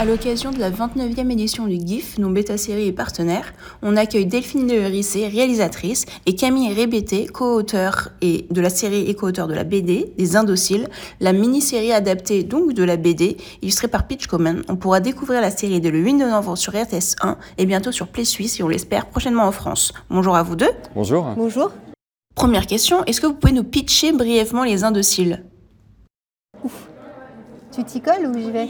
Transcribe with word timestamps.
À 0.00 0.04
l'occasion 0.04 0.52
de 0.52 0.60
la 0.60 0.70
29e 0.70 1.28
édition 1.32 1.66
du 1.66 1.76
GIF, 1.84 2.18
nos 2.18 2.30
bêta-séries 2.30 2.86
et 2.86 2.92
partenaires, 2.92 3.52
on 3.82 3.96
accueille 3.96 4.26
Delphine 4.26 4.68
Leherissé, 4.68 5.26
réalisatrice, 5.26 6.06
et 6.24 6.36
Camille 6.36 6.72
Rébété, 6.72 7.26
co-auteur 7.26 8.10
et 8.20 8.46
de 8.48 8.60
la 8.60 8.70
série 8.70 9.10
et 9.10 9.14
co-auteur 9.16 9.48
de 9.48 9.54
la 9.54 9.64
BD, 9.64 10.12
Les 10.16 10.36
Indociles, 10.36 10.86
la 11.18 11.32
mini-série 11.32 11.90
adaptée 11.90 12.44
donc 12.44 12.74
de 12.74 12.84
la 12.84 12.96
BD, 12.96 13.38
illustrée 13.60 13.88
par 13.88 14.06
Pitch 14.06 14.28
Common. 14.28 14.62
On 14.68 14.76
pourra 14.76 15.00
découvrir 15.00 15.40
la 15.40 15.50
série 15.50 15.80
dès 15.80 15.90
le 15.90 15.98
8 15.98 16.14
novembre 16.14 16.56
sur 16.56 16.74
RTS 16.74 17.16
1 17.20 17.36
et 17.58 17.66
bientôt 17.66 17.90
sur 17.90 18.06
Play 18.06 18.24
Suisse 18.24 18.60
et 18.60 18.62
on 18.62 18.68
l'espère 18.68 19.06
prochainement 19.06 19.46
en 19.46 19.52
France. 19.52 19.92
Bonjour 20.10 20.36
à 20.36 20.44
vous 20.44 20.54
deux. 20.54 20.70
Bonjour. 20.94 21.26
Bonjour. 21.36 21.72
Première 22.36 22.68
question, 22.68 23.04
est-ce 23.06 23.20
que 23.20 23.26
vous 23.26 23.34
pouvez 23.34 23.52
nous 23.52 23.64
pitcher 23.64 24.12
brièvement 24.12 24.62
Les 24.62 24.84
Indociles? 24.84 25.42
Tu 27.72 27.82
t'y 27.82 28.00
colles 28.00 28.28
ou 28.28 28.38
j'y 28.38 28.52
vais? 28.52 28.68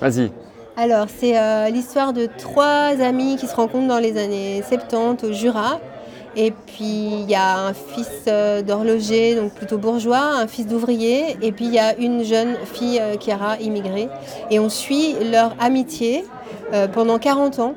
Vas-y. 0.00 0.30
Alors, 0.76 1.06
c'est 1.08 1.38
euh, 1.38 1.68
l'histoire 1.70 2.12
de 2.12 2.28
trois 2.38 3.00
amis 3.00 3.36
qui 3.36 3.46
se 3.46 3.56
rencontrent 3.56 3.88
dans 3.88 3.98
les 3.98 4.18
années 4.18 4.62
70 4.68 5.24
au 5.24 5.32
Jura. 5.32 5.80
Et 6.38 6.50
puis, 6.50 7.22
il 7.22 7.30
y 7.30 7.34
a 7.34 7.66
un 7.68 7.72
fils 7.72 8.10
euh, 8.28 8.60
d'horloger, 8.60 9.34
donc 9.36 9.54
plutôt 9.54 9.78
bourgeois, 9.78 10.20
un 10.20 10.46
fils 10.46 10.66
d'ouvrier, 10.66 11.34
et 11.40 11.50
puis 11.50 11.64
il 11.64 11.72
y 11.72 11.78
a 11.78 11.96
une 11.96 12.24
jeune 12.24 12.56
fille, 12.66 13.00
euh, 13.00 13.16
Chiara, 13.18 13.56
immigrée. 13.58 14.08
Et 14.50 14.60
on 14.60 14.68
suit 14.68 15.14
leur 15.32 15.56
amitié 15.58 16.26
euh, 16.74 16.88
pendant 16.88 17.18
40 17.18 17.58
ans. 17.60 17.74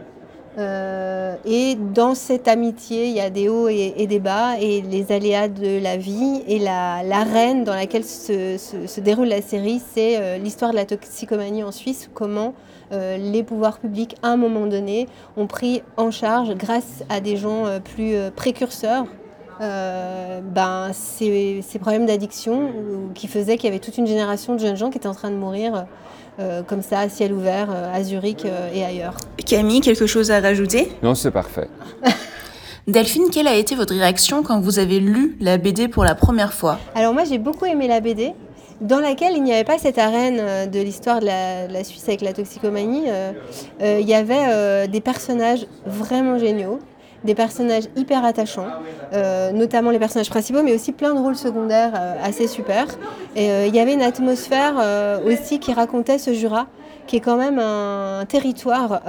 Euh, 0.60 1.36
et 1.46 1.76
dans 1.76 2.16
cette 2.16 2.48
amitié, 2.48 3.08
il 3.08 3.14
y 3.14 3.22
a 3.22 3.30
des 3.30 3.48
hauts 3.48 3.70
et, 3.70 4.08
des 4.08 4.20
bas, 4.20 4.60
et 4.60 4.82
les 4.82 5.12
aléas 5.12 5.48
de 5.48 5.82
la 5.82 5.96
vie. 5.96 6.44
Et 6.48 6.60
la 6.60 7.02
l'arène 7.04 7.64
dans 7.64 7.76
laquelle 7.76 8.04
se, 8.04 9.00
déroule 9.00 9.28
la 9.28 9.42
série, 9.42 9.82
c'est 9.94 10.18
euh, 10.18 10.38
l'histoire 10.38 10.72
de 10.72 10.76
la 10.76 10.86
toxicomanie 10.86 11.64
en 11.64 11.72
Suisse, 11.72 12.10
comment 12.14 12.54
euh, 12.92 13.18
les 13.18 13.44
pouvoirs 13.44 13.80
publics, 13.80 14.16
à 14.22 14.30
un 14.30 14.38
moment 14.38 14.66
donné, 14.66 15.08
ont 15.38 15.48
pris 15.48 15.82
en 15.96 16.12
charge, 16.12 16.54
grâce 16.56 17.04
à 17.10 17.22
des 17.22 17.38
gens 17.38 17.66
plus 17.84 18.16
précurseurs, 18.36 19.06
ben, 19.60 20.92
ces, 20.94 21.62
problèmes 21.80 22.06
d'addiction 22.06 22.72
qui 23.14 23.28
faisaient 23.28 23.58
qu'il 23.58 23.66
y 23.66 23.72
avait 23.72 23.80
toute 23.80 23.98
une 23.98 24.08
génération 24.08 24.56
de 24.56 24.60
jeunes 24.60 24.78
gens 24.78 24.90
qui 24.90 24.98
étaient 24.98 25.08
en 25.08 25.14
train 25.14 25.32
de 25.32 25.36
mourir 25.36 25.86
comme 26.68 26.82
ça, 26.82 27.00
à 27.00 27.10
ciel 27.10 27.34
ouvert, 27.34 27.70
à 27.70 28.04
Zurich 28.04 28.46
et 28.74 28.84
ailleurs. 28.84 29.16
Camille, 29.50 29.82
quelque 29.82 30.06
chose 30.06 30.30
à 30.30 30.42
rajouter? 30.42 30.92
Non, 31.02 31.16
c'est 31.16 31.32
parfait. 31.32 31.68
Delphine, 32.88 33.30
quelle 33.32 33.48
a 33.48 33.56
été 33.56 33.74
votre 33.74 33.96
réaction 33.96 34.44
quand 34.44 34.60
vous 34.62 34.78
avez 34.78 35.00
lu 35.00 35.38
la 35.40 35.58
BD 35.58 35.88
pour 35.88 36.04
la 36.04 36.14
première 36.14 36.54
fois? 36.54 36.78
Alors 36.94 37.16
moi 37.16 37.24
j'ai 37.24 37.40
beaucoup 37.40 37.66
aimé 37.66 37.88
la 37.88 38.00
BD, 38.00 38.34
dans 38.80 39.00
laquelle 39.00 39.34
il 39.36 39.42
n'y 39.42 39.52
avait 39.52 39.64
pas 39.64 39.80
cette 39.80 39.98
arène 39.98 40.38
euh, 40.40 40.66
de 40.68 40.80
l'histoire 40.80 41.20
de 41.20 41.26
la, 41.26 41.68
de 41.68 41.74
la 41.74 41.84
Suisse 41.84 42.08
avec 42.08 42.22
la 42.22 42.34
toxicomanie. 42.34 43.06
Euh, 43.08 43.32
euh, 43.82 43.98
il 44.00 44.08
y 44.08 44.14
avait 44.14 44.46
euh, 44.50 44.86
des 44.86 45.02
personnages 45.02 45.66
vraiment 45.84 46.38
géniaux, 46.38 46.78
des 47.24 47.36
personnages 47.36 47.86
hyper 47.96 48.24
attachants, 48.24 48.68
euh, 49.14 49.52
notamment 49.52 49.92
les 49.92 50.00
personnages 50.00 50.30
principaux, 50.30 50.64
mais 50.64 50.74
aussi 50.74 50.92
plein 50.92 51.14
de 51.14 51.20
rôles 51.20 51.36
secondaires 51.36 51.94
euh, 51.96 52.16
assez 52.24 52.48
super. 52.48 52.86
Euh, 53.38 53.66
il 53.68 53.76
y 53.76 53.80
avait 53.80 53.94
une 53.94 54.02
atmosphère 54.02 54.76
aussi 55.26 55.60
qui 55.60 55.74
racontait 55.74 56.18
ce 56.18 56.34
Jura 56.34 56.68
qui 57.08 57.16
est 57.16 57.22
quand 57.22 57.38
même 57.38 57.58
un 57.58 58.24
territoire 58.28 59.02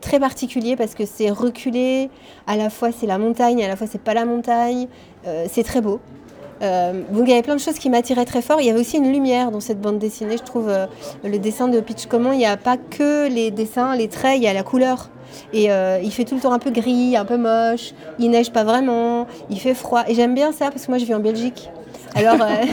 très 0.00 0.20
particulier 0.20 0.76
parce 0.76 0.94
que 0.94 1.04
c'est 1.04 1.30
reculé, 1.30 2.08
à 2.46 2.56
la 2.56 2.70
fois 2.70 2.90
c'est 2.92 3.06
la 3.06 3.18
montagne, 3.18 3.64
à 3.64 3.68
la 3.68 3.74
fois 3.74 3.88
c'est 3.90 4.00
pas 4.00 4.14
la 4.14 4.24
montagne, 4.24 4.86
c'est 5.48 5.64
très 5.64 5.80
beau. 5.80 6.00
Euh, 6.62 7.02
donc 7.10 7.24
il 7.26 7.30
y 7.30 7.32
avait 7.32 7.42
plein 7.42 7.56
de 7.56 7.60
choses 7.60 7.78
qui 7.78 7.90
m'attiraient 7.90 8.24
très 8.24 8.42
fort. 8.42 8.60
Il 8.60 8.66
y 8.66 8.70
avait 8.70 8.80
aussi 8.80 8.96
une 8.96 9.12
lumière 9.12 9.50
dans 9.50 9.60
cette 9.60 9.80
bande 9.80 9.98
dessinée. 9.98 10.36
Je 10.36 10.42
trouve 10.42 10.68
euh, 10.68 10.86
le 11.24 11.38
dessin 11.38 11.68
de 11.68 11.80
Pitch 11.80 12.06
Comment, 12.06 12.32
il 12.32 12.38
n'y 12.38 12.46
a 12.46 12.56
pas 12.56 12.76
que 12.76 13.28
les 13.28 13.50
dessins, 13.50 13.94
les 13.94 14.08
traits, 14.08 14.38
il 14.38 14.42
y 14.42 14.48
a 14.48 14.52
la 14.52 14.62
couleur. 14.62 15.10
Et 15.52 15.70
euh, 15.70 16.00
il 16.02 16.12
fait 16.12 16.24
tout 16.24 16.34
le 16.34 16.40
temps 16.40 16.52
un 16.52 16.58
peu 16.58 16.70
gris, 16.70 17.16
un 17.16 17.24
peu 17.24 17.36
moche. 17.36 17.92
Il 18.18 18.30
neige 18.30 18.52
pas 18.52 18.64
vraiment, 18.64 19.26
il 19.50 19.60
fait 19.60 19.74
froid. 19.74 20.04
Et 20.08 20.14
j'aime 20.14 20.34
bien 20.34 20.52
ça 20.52 20.70
parce 20.70 20.86
que 20.86 20.90
moi 20.90 20.98
je 20.98 21.04
vis 21.04 21.14
en 21.14 21.20
Belgique. 21.20 21.70
Alors. 22.14 22.40
euh, 22.40 22.64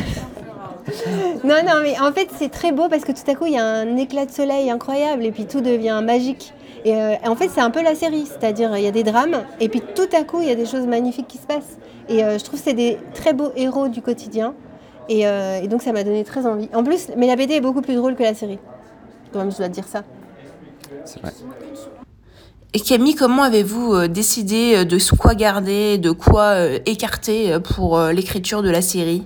non, 1.44 1.56
non, 1.66 1.82
mais 1.82 2.00
en 2.00 2.12
fait, 2.12 2.30
c'est 2.38 2.50
très 2.50 2.72
beau 2.72 2.88
parce 2.90 3.04
que 3.04 3.12
tout 3.12 3.30
à 3.30 3.36
coup, 3.36 3.46
il 3.46 3.54
y 3.54 3.58
a 3.58 3.66
un 3.66 3.98
éclat 3.98 4.26
de 4.26 4.32
soleil 4.32 4.70
incroyable 4.70 5.26
et 5.26 5.32
puis 5.32 5.46
tout 5.46 5.62
devient 5.62 6.02
magique. 6.04 6.54
Et 6.86 6.96
euh, 6.96 7.16
en 7.26 7.36
fait, 7.36 7.50
c'est 7.50 7.62
un 7.62 7.70
peu 7.70 7.82
la 7.82 7.96
série, 7.96 8.26
c'est-à-dire 8.26 8.76
il 8.76 8.84
y 8.84 8.88
a 8.88 8.92
des 8.92 9.04
drames 9.04 9.44
et 9.60 9.70
puis 9.70 9.82
tout 9.96 10.10
à 10.14 10.24
coup, 10.24 10.42
il 10.42 10.48
y 10.48 10.52
a 10.52 10.56
des 10.56 10.66
choses 10.66 10.86
magnifiques 10.86 11.28
qui 11.28 11.38
se 11.38 11.48
passent. 11.48 11.78
Et 12.10 12.24
euh, 12.24 12.38
je 12.38 12.44
trouve 12.44 12.60
que 12.60 12.66
c'est 12.66 12.74
des 12.74 12.98
très 13.14 13.34
beaux 13.34 13.52
héros 13.56 13.88
du 13.88 14.02
quotidien. 14.02 14.54
Et, 15.10 15.28
euh, 15.28 15.66
donc, 15.68 15.82
ça 15.82 15.92
m'a 15.94 16.04
donné 16.04 16.24
très 16.24 16.46
envie. 16.46 16.70
En 16.74 16.84
plus, 16.84 17.08
mais 17.18 17.28
la 17.28 17.36
BD 17.36 17.56
est 17.56 17.62
beaucoup 17.62 17.82
plus 17.82 17.96
drôle 17.96 18.16
que 18.16 18.24
la 18.24 18.34
série. 18.34 18.60
Quand 19.32 19.40
même, 19.40 19.52
je 19.52 19.58
dois 19.58 19.70
te 19.70 19.74
dire 19.74 19.88
ça. 19.88 20.04
C'est 21.06 21.22
vrai. 21.22 21.32
Et 22.74 22.80
Camille, 22.80 23.16
comment 23.16 23.44
avez-vous 23.44 24.08
décidé 24.08 24.84
de 24.84 24.98
quoi 25.16 25.36
garder, 25.36 25.98
de 25.98 26.12
quoi 26.12 26.56
écarter 26.86 27.58
pour 27.76 28.00
l'écriture 28.00 28.64
de 28.64 28.70
la 28.70 28.82
série? 28.82 29.24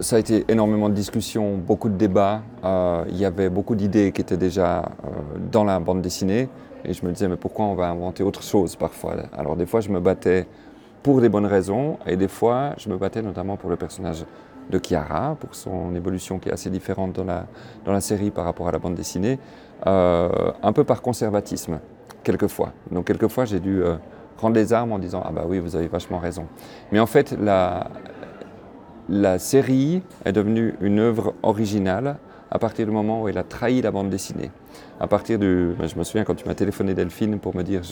Ça 0.00 0.16
a 0.16 0.18
été 0.18 0.44
énormément 0.48 0.88
de 0.88 0.94
discussions, 0.94 1.56
beaucoup 1.56 1.88
de 1.88 1.96
débats. 1.96 2.42
Euh, 2.64 3.04
il 3.08 3.16
y 3.16 3.24
avait 3.24 3.48
beaucoup 3.48 3.74
d'idées 3.74 4.12
qui 4.12 4.20
étaient 4.20 4.36
déjà 4.36 4.78
euh, 4.80 5.08
dans 5.50 5.64
la 5.64 5.80
bande 5.80 6.02
dessinée. 6.02 6.48
Et 6.84 6.92
je 6.92 7.04
me 7.04 7.10
disais, 7.10 7.26
mais 7.26 7.36
pourquoi 7.36 7.64
on 7.64 7.74
va 7.74 7.88
inventer 7.88 8.22
autre 8.22 8.42
chose 8.42 8.76
parfois? 8.76 9.14
Alors 9.36 9.56
des 9.56 9.66
fois, 9.66 9.80
je 9.80 9.88
me 9.88 9.98
battais 9.98 10.46
pour 11.02 11.20
des 11.20 11.28
bonnes 11.28 11.46
raisons. 11.46 11.98
Et 12.06 12.16
des 12.16 12.28
fois, 12.28 12.74
je 12.76 12.88
me 12.88 12.96
battais 12.96 13.22
notamment 13.22 13.56
pour 13.56 13.70
le 13.70 13.76
personnage 13.76 14.24
de 14.70 14.78
Chiara, 14.78 15.36
pour 15.40 15.54
son 15.54 15.94
évolution 15.94 16.38
qui 16.38 16.48
est 16.48 16.52
assez 16.52 16.70
différente 16.70 17.14
dans 17.14 17.24
la, 17.24 17.46
dans 17.84 17.92
la 17.92 18.00
série 18.00 18.30
par 18.30 18.44
rapport 18.44 18.68
à 18.68 18.72
la 18.72 18.78
bande 18.78 18.94
dessinée. 18.94 19.38
euh, 19.86 20.28
un 20.62 20.72
peu 20.72 20.84
par 20.84 21.02
conservatisme, 21.02 21.80
quelquefois. 22.22 22.72
Donc 22.90 23.06
quelquefois, 23.06 23.44
j'ai 23.44 23.60
dû 23.60 23.82
prendre 24.36 24.54
les 24.54 24.72
armes 24.72 24.92
en 24.92 24.98
disant, 24.98 25.22
ah 25.24 25.30
bah 25.32 25.44
oui, 25.46 25.58
vous 25.58 25.76
avez 25.76 25.88
vachement 25.88 26.18
raison. 26.18 26.46
Mais 26.92 27.00
en 27.00 27.06
fait, 27.06 27.36
la, 27.40 27.88
la 29.08 29.38
série 29.38 30.02
est 30.24 30.32
devenue 30.32 30.74
une 30.80 30.98
œuvre 30.98 31.34
originale 31.42 32.16
à 32.50 32.58
partir 32.58 32.86
du 32.86 32.92
moment 32.92 33.22
où 33.22 33.28
elle 33.28 33.38
a 33.38 33.42
trahi 33.42 33.82
la 33.82 33.90
bande 33.90 34.10
dessinée. 34.10 34.50
À 35.00 35.06
partir 35.06 35.38
du, 35.38 35.74
ben, 35.78 35.86
je 35.86 35.96
me 35.98 36.04
souviens 36.04 36.24
quand 36.24 36.34
tu 36.34 36.46
m'as 36.46 36.54
téléphoné 36.54 36.94
Delphine 36.94 37.38
pour 37.38 37.54
me 37.54 37.62
dire 37.62 37.82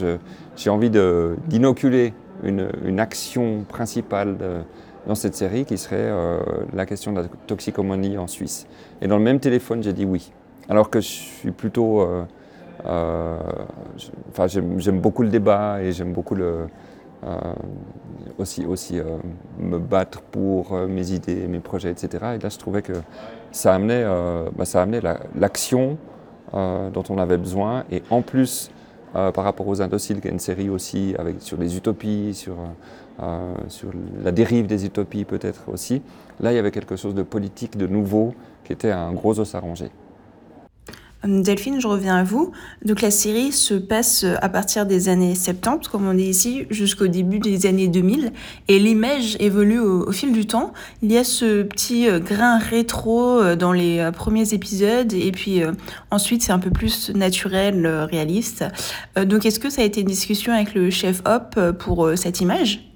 j'ai 0.57 0.71
envie 0.71 0.91
d'inoculer 0.91 2.15
une, 2.43 3.01
action 3.01 3.65
principale 3.69 4.37
dans 5.07 5.15
cette 5.15 5.35
série 5.35 5.65
qui 5.65 5.79
serait 5.79 5.97
euh, 5.99 6.39
la 6.73 6.85
question 6.85 7.13
de 7.13 7.21
la 7.21 7.29
toxicomanie 7.47 8.19
en 8.19 8.27
Suisse. 8.27 8.67
Et 9.01 9.07
dans 9.07 9.19
le 9.19 9.25
même 9.25 9.41
téléphone, 9.41 9.83
j'ai 9.83 9.93
dit 9.93 10.05
oui. 10.05 10.33
Alors 10.69 10.91
que 10.91 11.01
je 11.01 11.07
suis 11.07 11.53
plutôt, 11.53 12.01
euh, 12.01 12.25
euh, 12.87 13.39
j'aime 14.79 15.01
beaucoup 15.01 15.23
le 15.23 15.29
débat 15.29 15.81
et 15.81 15.93
j'aime 15.93 16.13
beaucoup 16.13 16.35
le, 16.35 16.67
aussi, 18.39 18.65
aussi 18.67 18.99
euh, 18.99 19.05
me 19.59 19.79
battre 19.79 20.21
pour 20.21 20.73
euh, 20.75 20.87
mes 20.87 21.13
idées, 21.13 21.47
mes 21.47 21.61
projets, 21.61 21.91
etc. 21.91 22.09
Et 22.37 22.39
là, 22.39 22.49
je 22.49 22.59
trouvais 22.59 22.83
que 22.83 22.93
ça 23.53 23.75
amenait, 23.75 24.03
euh, 24.05 24.49
bah, 24.57 24.65
ça 24.65 24.83
amenait 24.83 25.01
la- 25.01 25.21
l'action 25.39 25.97
euh, 26.55 26.91
dont 26.91 27.05
on 27.09 27.19
avait 27.19 27.39
besoin. 27.39 27.85
Et 27.91 28.03
en 28.11 28.23
plus, 28.23 28.71
euh, 29.15 29.33
par 29.33 29.45
rapport 29.45 29.67
aux 29.67 29.81
Indociles, 29.83 30.21
qui 30.21 30.29
est 30.29 30.33
une 30.33 30.39
série 30.39 30.69
aussi 30.69 31.15
avec, 31.19 31.37
sur 31.41 31.59
les 31.59 31.77
utopies, 31.77 32.35
sur, 32.35 32.55
euh, 33.23 33.55
sur 33.69 33.89
la 34.23 34.33
dérive 34.33 34.67
des 34.67 34.85
utopies 34.85 35.25
peut-être 35.25 35.63
aussi, 35.69 36.03
là, 36.41 36.53
il 36.53 36.57
y 36.57 36.59
avait 36.59 36.71
quelque 36.71 36.97
chose 36.97 37.15
de 37.15 37.23
politique, 37.23 37.77
de 37.77 37.87
nouveau, 37.87 38.35
qui 38.65 38.73
était 38.73 38.91
un 38.91 39.13
gros 39.13 39.39
os 39.41 39.55
à 39.55 39.61
ronger. 39.61 39.91
Hum, 41.27 41.43
Delphine, 41.43 41.81
je 41.81 41.89
reviens 41.89 42.17
à 42.17 42.25
vous. 42.25 42.53
Donc 42.85 43.03
la 43.03 43.11
série 43.11 43.51
se 43.51 43.75
passe 43.75 44.23
euh, 44.23 44.37
à 44.43 44.49
partir 44.49 44.87
des 44.87 45.09
années 45.09 45.35
70, 45.35 45.89
comme 45.89 46.07
on 46.07 46.15
dit 46.15 46.25
ici, 46.25 46.67
jusqu'au 46.71 47.09
début 47.09 47.41
des 47.41 47.67
années 47.67 47.89
2000. 47.89 48.33
Et 48.69 48.79
l'image 48.79 49.37
évolue 49.41 49.81
au, 49.81 50.13
fil 50.13 50.33
du 50.33 50.47
temps. 50.47 50.73
Il 51.03 51.11
y 51.11 51.19
a 51.19 51.25
ce 51.25 51.65
petit 51.65 52.09
euh, 52.09 52.21
grain 52.21 52.59
rétro 52.59 53.41
euh, 53.41 53.57
dans 53.57 53.73
les 53.73 53.99
euh, 53.99 54.13
premiers 54.13 54.55
épisodes. 54.55 55.13
Et 55.13 55.33
puis 55.33 55.65
euh, 55.65 55.73
ensuite, 56.13 56.45
c'est 56.45 56.53
un 56.53 56.61
peu 56.61 56.71
plus 56.71 57.11
naturel, 57.11 57.85
euh, 57.85 58.05
réaliste. 58.05 58.65
Euh, 59.19 59.25
donc 59.25 59.47
est-ce 59.47 59.59
que 59.59 59.69
ça 59.69 59.83
a 59.83 59.85
été 59.85 60.03
une 60.03 60.07
discussion 60.07 60.53
avec 60.53 60.75
le 60.75 60.91
chef 60.91 61.23
Hop 61.27 61.55
euh, 61.57 61.73
pour 61.73 62.07
euh, 62.07 62.15
cette 62.15 62.41
image? 62.41 62.89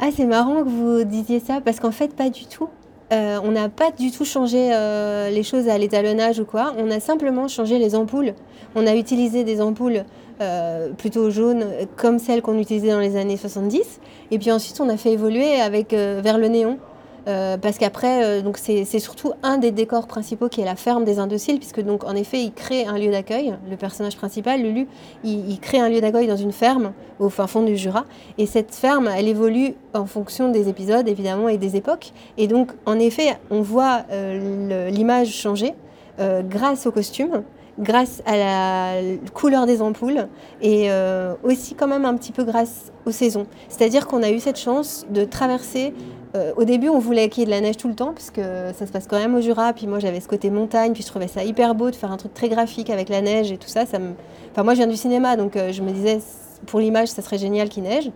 Ah, 0.00 0.08
c'est 0.14 0.26
marrant 0.26 0.64
que 0.64 0.68
vous 0.68 1.04
disiez 1.04 1.38
ça 1.38 1.60
parce 1.60 1.78
qu'en 1.78 1.92
fait, 1.92 2.14
pas 2.16 2.30
du 2.30 2.46
tout. 2.46 2.68
Euh, 3.10 3.38
on 3.42 3.52
n'a 3.52 3.68
pas 3.70 3.90
du 3.90 4.10
tout 4.10 4.26
changé 4.26 4.70
euh, 4.72 5.30
les 5.30 5.42
choses 5.42 5.68
à 5.68 5.78
l'étalonnage 5.78 6.40
ou 6.40 6.44
quoi. 6.44 6.74
On 6.78 6.90
a 6.90 7.00
simplement 7.00 7.48
changé 7.48 7.78
les 7.78 7.94
ampoules. 7.94 8.34
On 8.74 8.86
a 8.86 8.94
utilisé 8.94 9.44
des 9.44 9.60
ampoules 9.62 10.04
euh, 10.40 10.90
plutôt 10.92 11.30
jaunes 11.30 11.64
comme 11.96 12.20
celles 12.20 12.42
qu'on 12.42 12.58
utilisait 12.58 12.90
dans 12.90 13.00
les 13.00 13.16
années 13.16 13.36
70. 13.36 14.00
Et 14.30 14.38
puis 14.38 14.52
ensuite, 14.52 14.80
on 14.80 14.88
a 14.88 14.96
fait 14.96 15.10
évoluer 15.10 15.60
avec, 15.60 15.92
euh, 15.92 16.20
vers 16.22 16.38
le 16.38 16.46
néon. 16.46 16.78
Euh, 17.26 17.58
parce 17.58 17.78
qu'après, 17.78 18.24
euh, 18.24 18.52
c'est 18.56 18.98
surtout 18.98 19.32
un 19.42 19.58
des 19.58 19.70
décors 19.70 20.06
principaux 20.06 20.48
qui 20.48 20.60
est 20.60 20.64
la 20.64 20.76
ferme 20.76 21.04
des 21.04 21.18
Indociles, 21.18 21.58
puisque 21.58 21.82
donc 21.82 22.04
en 22.04 22.14
effet, 22.14 22.40
il 22.40 22.52
crée 22.52 22.86
un 22.86 22.98
lieu 22.98 23.10
d'accueil. 23.10 23.54
Le 23.68 23.76
personnage 23.76 24.16
principal, 24.16 24.62
Lulu, 24.62 24.86
il, 25.24 25.58
crée 25.60 25.78
un 25.78 25.88
lieu 25.88 26.00
d'accueil 26.00 26.26
dans 26.26 26.36
une 26.36 26.52
ferme 26.52 26.92
au 27.18 27.28
fin 27.28 27.46
fond 27.46 27.62
du 27.62 27.76
Jura. 27.76 28.04
Et 28.38 28.46
cette 28.46 28.74
ferme, 28.74 29.08
elle 29.14 29.28
évolue 29.28 29.74
en 29.94 30.06
fonction 30.06 30.50
des 30.50 30.68
épisodes, 30.68 31.08
évidemment, 31.08 31.48
et 31.48 31.58
des 31.58 31.76
époques. 31.76 32.12
Et 32.36 32.46
donc, 32.46 32.70
en 32.86 32.98
effet, 32.98 33.38
on 33.50 33.60
voit 33.60 34.04
euh, 34.10 34.90
l'image 34.90 35.28
changer 35.28 35.74
grâce 36.50 36.84
aux 36.84 36.90
costumes, 36.90 37.44
grâce 37.78 38.24
à 38.26 38.36
la 38.36 39.00
couleur 39.34 39.66
des 39.66 39.82
ampoules 39.82 40.26
et 40.60 40.88
aussi 41.44 41.76
quand 41.76 41.86
même 41.86 42.04
un 42.04 42.16
petit 42.16 42.32
peu 42.32 42.42
grâce 42.42 42.90
aux 43.06 43.12
saisons. 43.12 43.46
C'est-à-dire 43.68 44.08
qu'on 44.08 44.24
a 44.24 44.30
eu 44.30 44.40
cette 44.40 44.58
chance 44.58 45.06
de 45.10 45.24
traverser. 45.24 45.94
Euh, 46.34 46.52
au 46.56 46.64
début, 46.64 46.88
on 46.88 46.98
voulait 46.98 47.28
qu'il 47.28 47.40
y 47.40 47.42
ait 47.42 47.46
de 47.46 47.50
la 47.50 47.60
neige 47.60 47.76
tout 47.76 47.88
le 47.88 47.94
temps, 47.94 48.12
puisque 48.14 48.40
ça 48.40 48.86
se 48.86 48.92
passe 48.92 49.06
quand 49.08 49.18
même 49.18 49.34
au 49.34 49.40
Jura. 49.40 49.72
Puis 49.72 49.86
moi, 49.86 49.98
j'avais 49.98 50.20
ce 50.20 50.28
côté 50.28 50.50
montagne, 50.50 50.92
puis 50.92 51.02
je 51.02 51.08
trouvais 51.08 51.28
ça 51.28 51.44
hyper 51.44 51.74
beau 51.74 51.90
de 51.90 51.96
faire 51.96 52.12
un 52.12 52.16
truc 52.16 52.34
très 52.34 52.48
graphique 52.48 52.90
avec 52.90 53.08
la 53.08 53.20
neige 53.20 53.50
et 53.52 53.58
tout 53.58 53.68
ça. 53.68 53.82
Enfin, 53.82 54.62
moi, 54.62 54.74
je 54.74 54.78
viens 54.78 54.86
du 54.86 54.96
cinéma, 54.96 55.36
donc 55.36 55.56
euh, 55.56 55.72
je 55.72 55.82
me 55.82 55.90
disais, 55.90 56.18
pour 56.66 56.80
l'image, 56.80 57.08
ça 57.08 57.22
serait 57.22 57.38
génial 57.38 57.68
qu'il 57.68 57.84
neige. 57.84 58.10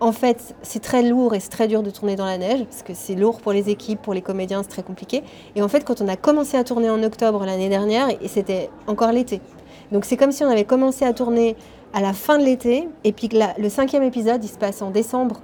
En 0.00 0.10
fait, 0.10 0.56
c'est 0.62 0.82
très 0.82 1.02
lourd 1.02 1.34
et 1.34 1.40
c'est 1.40 1.50
très 1.50 1.68
dur 1.68 1.82
de 1.82 1.90
tourner 1.90 2.16
dans 2.16 2.24
la 2.26 2.36
neige, 2.36 2.64
parce 2.64 2.82
que 2.82 2.92
c'est 2.94 3.14
lourd 3.14 3.40
pour 3.40 3.52
les 3.52 3.70
équipes, 3.70 4.02
pour 4.02 4.12
les 4.12 4.22
comédiens, 4.22 4.62
c'est 4.62 4.68
très 4.68 4.82
compliqué. 4.82 5.22
Et 5.54 5.62
en 5.62 5.68
fait, 5.68 5.84
quand 5.84 6.00
on 6.00 6.08
a 6.08 6.16
commencé 6.16 6.56
à 6.56 6.64
tourner 6.64 6.90
en 6.90 7.02
octobre 7.04 7.44
l'année 7.46 7.68
dernière, 7.68 8.08
et 8.20 8.28
c'était 8.28 8.70
encore 8.88 9.12
l'été. 9.12 9.40
Donc 9.92 10.04
c'est 10.04 10.16
comme 10.16 10.32
si 10.32 10.42
on 10.44 10.50
avait 10.50 10.64
commencé 10.64 11.04
à 11.04 11.12
tourner 11.12 11.54
à 11.92 12.00
la 12.00 12.12
fin 12.12 12.38
de 12.38 12.44
l'été, 12.44 12.88
et 13.04 13.12
puis 13.12 13.28
que 13.28 13.36
la- 13.36 13.54
le 13.56 13.68
cinquième 13.68 14.02
épisode, 14.02 14.44
il 14.44 14.48
se 14.48 14.58
passe 14.58 14.82
en 14.82 14.90
décembre, 14.90 15.40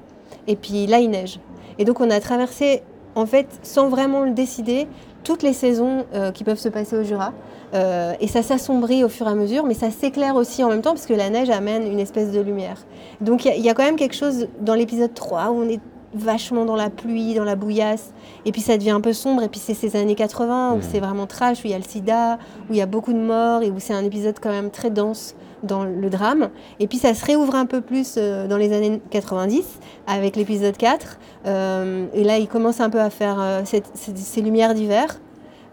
et 0.49 0.57
puis 0.57 0.87
là, 0.89 0.99
il 0.99 1.11
neige. 1.11 1.39
Et 1.81 1.85
donc 1.85 1.99
on 2.01 2.09
a 2.11 2.21
traversé, 2.21 2.83
en 3.17 3.27
fait, 3.27 3.47
sans 3.63 3.89
vraiment 3.89 4.21
le 4.23 4.31
décider, 4.31 4.87
toutes 5.25 5.43
les 5.43 5.53
saisons 5.53 6.05
euh, 6.15 6.31
qui 6.31 6.45
peuvent 6.45 6.59
se 6.59 6.69
passer 6.69 6.97
au 6.97 7.03
Jura. 7.03 7.33
Euh, 7.75 8.13
et 8.21 8.27
ça 8.29 8.43
s'assombrit 8.43 9.03
au 9.05 9.09
fur 9.09 9.27
et 9.27 9.31
à 9.31 9.35
mesure, 9.35 9.65
mais 9.65 9.75
ça 9.75 9.91
s'éclaire 9.91 10.37
aussi 10.37 10.63
en 10.63 10.69
même 10.69 10.83
temps, 10.83 10.91
parce 10.93 11.07
que 11.07 11.15
la 11.15 11.31
neige 11.31 11.51
amène 11.51 11.91
une 11.91 12.01
espèce 12.01 12.31
de 12.33 12.41
lumière. 12.41 12.85
Donc 13.21 13.45
il 13.45 13.49
y 13.49 13.51
a- 13.51 13.57
il 13.57 13.65
y, 13.65 13.69
a 13.71 13.75
quand 13.75 13.85
même 13.85 13.97
quelque 13.97 14.15
chose 14.17 14.47
dans 14.61 14.75
l'épisode 14.75 15.15
3 15.15 15.51
où 15.51 15.63
on 15.63 15.69
est 15.69 15.81
vachement 16.13 16.65
dans 16.65 16.75
la 16.75 16.91
pluie, 16.91 17.35
dans 17.35 17.45
la 17.45 17.55
bouillasse, 17.55 18.13
et 18.45 18.51
puis 18.51 18.61
ça 18.61 18.77
devient 18.77 18.91
un 18.91 19.01
peu 19.01 19.13
sombre, 19.13 19.43
et 19.45 19.49
puis 19.49 19.61
c'est 19.61 19.75
ces 19.75 19.95
années 19.97 20.17
80 20.17 20.73
où 20.73 20.77
Mhm. 20.77 20.83
c'est 20.91 20.99
vraiment 21.01 21.27
trash, 21.27 21.59
où 21.59 21.67
il 21.67 21.71
y 21.71 21.75
a 21.75 21.79
le 21.79 21.85
sida, 21.85 22.39
où 22.69 22.73
il 22.73 22.77
y 22.77 22.83
a 22.83 22.87
beaucoup 22.87 23.13
de 23.13 23.19
morts, 23.21 23.63
et 23.63 23.71
où 23.71 23.79
c'est 23.79 23.95
un 23.95 24.03
épisode 24.05 24.35
quand 24.43 24.51
même 24.51 24.71
très 24.71 24.91
dense 24.91 25.37
dans 25.63 25.85
le 25.85 26.11
drame. 26.11 26.51
Et 26.79 26.87
puis 26.87 26.99
ça 26.99 27.15
se 27.15 27.25
réouvre 27.25 27.55
un 27.55 27.67
peu 27.67 27.81
plus 27.81 28.15
euh, 28.17 28.47
dans 28.47 28.57
les 28.57 28.73
années 28.73 29.01
90 29.11 29.65
avec 30.07 30.37
l'épisode 30.37 30.77
4. 30.77 31.19
Euh, 31.47 32.07
et 32.15 32.25
là, 32.25 32.39
il 32.39 32.49
commence 32.49 32.81
un 32.81 32.91
peu 32.91 33.01
à 33.01 33.11
faire 33.11 33.37
euh, 33.41 33.63
ces, 33.65 34.41
lumières 34.41 34.75
d'hiver, 34.75 35.21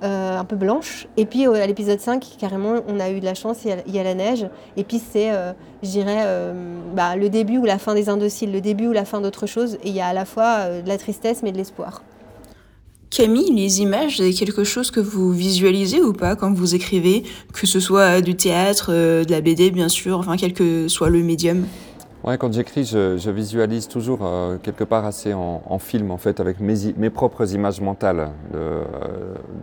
un 0.02 0.46
peu 0.46 0.56
blanches. 0.56 1.08
Et 1.18 1.26
puis 1.26 1.48
à 1.48 1.66
l'épisode 1.66 2.00
5, 2.00 2.24
carrément, 2.38 2.76
on 2.88 3.00
a 3.00 3.10
eu 3.10 3.20
de 3.20 3.26
la 3.26 3.34
chance, 3.34 3.66
il 3.66 3.96
y 3.96 4.00
a, 4.00 4.04
la 4.04 4.14
neige. 4.14 4.48
Et 4.76 4.84
puis 4.84 5.00
c'est, 5.00 5.32
je 5.82 5.90
dirais, 5.90 6.24
bah, 6.94 7.16
le 7.16 7.30
début 7.30 7.58
ou 7.58 7.66
la 7.66 7.80
fin 7.80 7.96
des 7.96 8.08
Indociles, 8.08 8.52
le 8.52 8.62
début 8.62 8.88
ou 8.88 8.94
la 8.94 9.06
fin 9.06 9.22
d'autre 9.22 9.48
chose. 9.48 9.80
Et 9.84 9.90
il 9.90 9.96
y 9.96 10.02
a 10.02 10.08
à 10.08 10.14
la 10.14 10.26
fois 10.26 10.82
de 10.82 10.88
la 10.88 11.00
tristesse 11.00 11.42
mais 11.42 11.52
de 11.52 11.58
l'espoir. 11.58 12.04
Camille, 13.10 13.54
les 13.54 13.82
images, 13.82 14.18
c'est 14.18 14.32
quelque 14.32 14.64
chose 14.64 14.92
que 14.92 15.00
vous 15.00 15.32
visualisez 15.32 16.02
ou 16.02 16.12
pas 16.12 16.36
quand 16.36 16.54
vous 16.54 16.76
écrivez, 16.76 17.24
que 17.54 17.66
ce 17.66 17.80
soit 17.80 18.22
du 18.22 18.36
théâtre, 18.36 18.88
euh, 18.90 19.24
de 19.24 19.32
la 19.32 19.40
BD 19.40 19.72
bien 19.72 19.88
sûr, 19.88 20.20
enfin 20.20 20.36
quel 20.36 20.54
que 20.54 20.88
soit 20.88 21.10
le 21.10 21.24
médium? 21.24 21.66
Ouais, 22.26 22.38
quand 22.38 22.52
j'écris, 22.52 22.84
je, 22.84 23.30
visualise 23.30 23.88
toujours 23.88 24.20
euh, 24.24 24.58
quelque 24.62 24.84
part 24.84 25.06
assez 25.06 25.34
en, 25.34 25.80
film, 25.80 26.12
en 26.12 26.18
fait, 26.18 26.42
avec 26.42 26.60
mes, 26.60 26.94
mes 26.98 27.10
propres 27.10 27.54
images 27.54 27.80
mentales 27.80 28.32
de, 28.52 28.58
euh, 28.58 28.84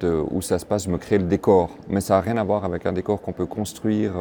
de 0.00 0.22
où 0.30 0.40
ça 0.40 0.58
se 0.58 0.64
passe. 0.64 0.84
Je 0.84 0.90
me 0.90 0.96
crée 0.96 1.18
le 1.18 1.24
décor, 1.24 1.68
mais 1.88 2.00
ça 2.00 2.14
n'a 2.14 2.20
rien 2.22 2.38
à 2.38 2.44
voir 2.44 2.64
avec 2.64 2.86
un 2.86 2.92
décor 2.92 3.20
qu'on 3.20 3.32
peut 3.32 3.44
construire 3.44 4.12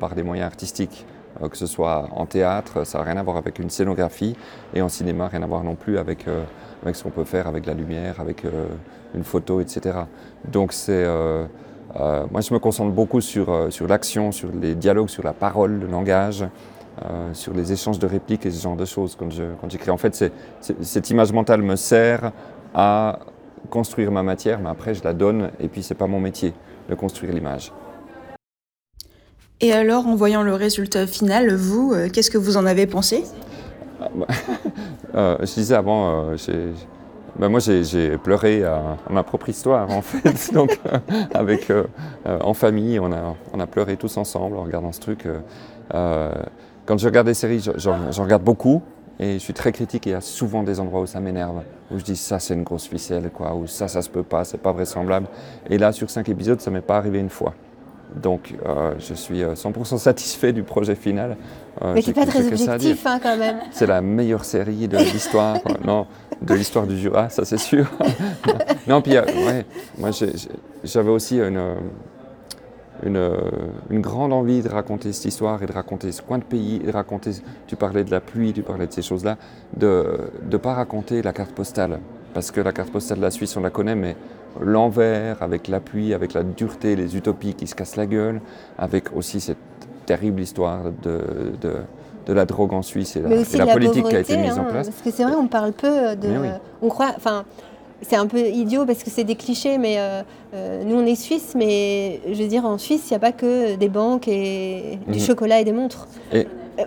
par 0.00 0.16
des 0.16 0.24
moyens 0.24 0.46
artistiques, 0.46 1.06
que 1.50 1.56
ce 1.56 1.66
soit 1.66 2.08
en 2.12 2.26
théâtre, 2.26 2.84
ça 2.86 2.98
n'a 2.98 3.04
rien 3.04 3.16
à 3.16 3.22
voir 3.22 3.36
avec 3.36 3.58
une 3.58 3.70
scénographie, 3.70 4.36
et 4.74 4.82
en 4.82 4.88
cinéma, 4.88 5.28
rien 5.28 5.42
à 5.42 5.46
voir 5.46 5.62
non 5.64 5.74
plus 5.74 5.98
avec, 5.98 6.26
euh, 6.28 6.42
avec 6.82 6.96
ce 6.96 7.02
qu'on 7.02 7.10
peut 7.10 7.24
faire 7.24 7.46
avec 7.46 7.66
la 7.66 7.74
lumière, 7.74 8.20
avec 8.20 8.44
euh, 8.44 8.66
une 9.14 9.24
photo, 9.24 9.60
etc. 9.60 9.98
Donc 10.50 10.72
c'est 10.72 10.92
euh, 11.04 11.44
euh, 11.98 12.24
moi, 12.30 12.40
je 12.42 12.52
me 12.52 12.58
concentre 12.58 12.92
beaucoup 12.92 13.20
sur, 13.20 13.50
euh, 13.50 13.70
sur 13.70 13.86
l'action, 13.86 14.30
sur 14.32 14.48
les 14.60 14.74
dialogues, 14.74 15.08
sur 15.08 15.22
la 15.22 15.32
parole, 15.32 15.78
le 15.80 15.86
langage, 15.86 16.44
euh, 17.04 17.32
sur 17.32 17.54
les 17.54 17.72
échanges 17.72 17.98
de 17.98 18.06
répliques 18.06 18.44
et 18.46 18.50
ce 18.50 18.62
genre 18.62 18.76
de 18.76 18.84
choses 18.84 19.16
quand 19.18 19.30
je- 19.30 19.54
quand 19.60 19.70
j'écris. 19.70 19.90
en 19.90 19.96
fait, 19.96 20.30
cette 20.60 21.10
image 21.10 21.32
mentale 21.32 21.62
me 21.62 21.76
sert 21.76 22.32
à 22.74 23.18
construire 23.70 24.10
ma 24.12 24.22
matière, 24.22 24.58
mais 24.60 24.68
après, 24.70 24.94
je 24.94 25.02
la 25.04 25.12
donne 25.14 25.50
et 25.60 25.68
puis, 25.68 25.82
c'est 25.82 25.94
pas 25.94 26.06
mon 26.06 26.20
métier 26.20 26.52
de 26.88 26.94
construire 26.94 27.32
l'image. 27.32 27.72
Et 29.62 29.72
alors, 29.72 30.06
en 30.06 30.14
voyant 30.16 30.42
le 30.42 30.54
résultat 30.54 31.06
final, 31.06 31.54
vous, 31.54 31.92
euh, 31.94 32.08
qu'est-ce 32.12 32.30
que 32.30 32.36
vous 32.38 32.56
en 32.56 32.66
avez 32.66 32.86
pensé? 32.86 33.24
Euh, 35.14 35.38
je 35.40 35.54
disais 35.54 35.74
avant, 35.74 36.28
euh, 36.32 36.72
ben 37.38 37.48
moi 37.48 37.58
j'ai 37.60 38.18
pleuré 38.18 38.64
à, 38.64 38.98
ma 39.08 39.22
propre 39.22 39.48
histoire 39.48 39.90
en 39.90 40.02
fait, 40.02 40.52
donc 40.52 40.78
avec 41.32 41.72
en 42.26 42.52
famille, 42.52 43.00
on 43.00 43.10
a, 43.12 43.34
on 43.54 43.60
a 43.60 43.66
pleuré 43.66 43.96
tous 43.96 44.18
ensemble 44.18 44.58
en 44.58 44.64
regardant 44.64 44.92
ce 44.92 45.00
truc. 45.00 45.26
quand 45.90 46.98
je 46.98 47.06
regarde 47.06 47.26
des 47.28 47.32
séries, 47.34 47.60
je- 47.60 47.70
j'en 47.76 48.12
j'en 48.12 48.24
regarde 48.24 48.42
beaucoup 48.42 48.82
et 49.18 49.34
je 49.34 49.38
suis 49.38 49.54
très 49.54 49.72
critique 49.72 50.06
et 50.06 50.10
il 50.10 50.12
y 50.12 50.16
a 50.16 50.20
souvent 50.20 50.62
des 50.62 50.80
endroits 50.80 51.00
où 51.00 51.06
ça 51.06 51.20
m'énerve, 51.20 51.62
où 51.90 51.98
je 51.98 52.04
dis 52.04 52.16
ça 52.16 52.38
c'est 52.38 52.52
une 52.52 52.64
grosse 52.64 52.86
ficelle 52.86 53.30
quoi, 53.32 53.54
ou 53.54 53.66
ça 53.66 53.88
ça 53.88 54.02
se 54.02 54.10
peut 54.10 54.24
pas, 54.24 54.44
c'est 54.44 54.58
pas 54.60 54.72
vraisemblable. 54.72 55.28
Et 55.70 55.78
là 55.78 55.92
sur 55.92 56.10
cinq 56.10 56.28
épisodes, 56.28 56.60
ça 56.60 56.70
m'est 56.70 56.82
pas 56.82 56.98
arrivé 56.98 57.20
une 57.20 57.30
fois. 57.30 57.54
Donc 58.14 58.54
euh, 58.64 58.94
je 58.98 59.14
suis 59.14 59.42
euh, 59.42 59.54
100% 59.54 59.98
satisfait 59.98 60.52
du 60.52 60.62
projet 60.62 60.94
final. 60.94 61.36
Euh, 61.82 61.92
mais 61.94 62.02
n'est 62.06 62.12
pas 62.12 62.26
très 62.26 62.46
objectif 62.46 63.06
hein, 63.06 63.18
quand 63.22 63.36
même. 63.36 63.58
C'est 63.70 63.86
la 63.86 64.00
meilleure 64.00 64.44
série 64.44 64.88
de 64.88 64.96
l'histoire, 64.96 65.56
euh, 65.56 65.74
non, 65.84 66.06
de 66.40 66.54
l'histoire 66.54 66.86
du 66.86 66.98
Jura, 66.98 67.28
ça 67.28 67.44
c'est 67.44 67.58
sûr. 67.58 67.86
non, 68.86 69.02
puis 69.02 69.16
euh, 69.16 69.24
ouais, 69.24 69.66
moi 69.98 70.10
j'avais 70.84 71.10
aussi 71.10 71.38
une, 71.38 71.58
euh, 71.58 71.74
une, 73.02 73.16
euh, 73.16 73.36
une 73.90 74.00
grande 74.00 74.32
envie 74.32 74.62
de 74.62 74.68
raconter 74.68 75.12
cette 75.12 75.26
histoire 75.26 75.62
et 75.62 75.66
de 75.66 75.72
raconter 75.72 76.12
ce 76.12 76.22
coin 76.22 76.38
de 76.38 76.44
pays, 76.44 76.80
et 76.82 76.86
de 76.86 76.92
raconter, 76.92 77.32
tu 77.66 77.76
parlais 77.76 78.04
de 78.04 78.10
la 78.10 78.20
pluie, 78.20 78.52
tu 78.52 78.62
parlais 78.62 78.86
de 78.86 78.92
ces 78.92 79.02
choses-là, 79.02 79.36
de 79.76 80.30
ne 80.50 80.56
pas 80.56 80.74
raconter 80.74 81.22
la 81.22 81.32
carte 81.32 81.52
postale. 81.52 82.00
Parce 82.32 82.50
que 82.50 82.60
la 82.60 82.72
carte 82.72 82.90
postale 82.90 83.18
de 83.18 83.22
la 83.22 83.30
Suisse, 83.30 83.56
on 83.56 83.60
la 83.60 83.70
connaît, 83.70 83.94
mais 83.94 84.14
l'envers, 84.60 85.42
avec 85.42 85.68
la 85.68 85.80
pluie, 85.80 86.14
avec 86.14 86.32
la 86.34 86.42
dureté, 86.42 86.96
les 86.96 87.16
utopies 87.16 87.54
qui 87.54 87.66
se 87.66 87.74
cassent 87.74 87.96
la 87.96 88.06
gueule, 88.06 88.40
avec 88.78 89.14
aussi 89.16 89.40
cette 89.40 89.56
terrible 90.06 90.40
histoire 90.40 90.80
de, 91.02 91.20
de, 91.60 91.72
de 92.26 92.32
la 92.32 92.44
drogue 92.44 92.72
en 92.72 92.82
Suisse 92.82 93.16
et 93.16 93.20
la, 93.20 93.30
et 93.30 93.36
la 93.38 93.44
de 93.44 93.56
la 93.66 93.72
politique 93.72 94.04
qui 94.08 94.16
a 94.16 94.20
été 94.20 94.36
mise 94.36 94.58
en 94.58 94.62
hein, 94.62 94.68
place. 94.70 94.88
Parce 94.88 95.02
que 95.02 95.10
c'est 95.10 95.24
vrai, 95.24 95.34
on 95.34 95.46
parle 95.48 95.72
peu 95.72 96.14
de. 96.16 96.28
Mais 96.28 96.38
oui. 96.38 96.48
On 96.82 96.88
croit. 96.88 97.12
Enfin, 97.16 97.44
c'est 98.02 98.16
un 98.16 98.26
peu 98.26 98.38
idiot 98.38 98.84
parce 98.84 99.02
que 99.02 99.10
c'est 99.10 99.24
des 99.24 99.36
clichés, 99.36 99.78
mais 99.78 99.96
euh, 99.98 100.22
euh, 100.54 100.84
nous 100.84 100.96
on 100.96 101.06
est 101.06 101.14
suisse, 101.14 101.54
mais 101.56 102.20
je 102.30 102.42
veux 102.42 102.48
dire, 102.48 102.64
en 102.66 102.76
Suisse, 102.78 103.08
il 103.10 103.12
n'y 103.14 103.16
a 103.16 103.20
pas 103.20 103.32
que 103.32 103.74
des 103.76 103.88
banques 103.88 104.28
et 104.28 104.98
du 105.08 105.14
Mhm. 105.18 105.20
chocolat 105.24 105.60
et 105.60 105.64
des 105.64 105.72
montres. 105.72 106.06
Et- 106.32 106.46
Euh, 106.78 106.84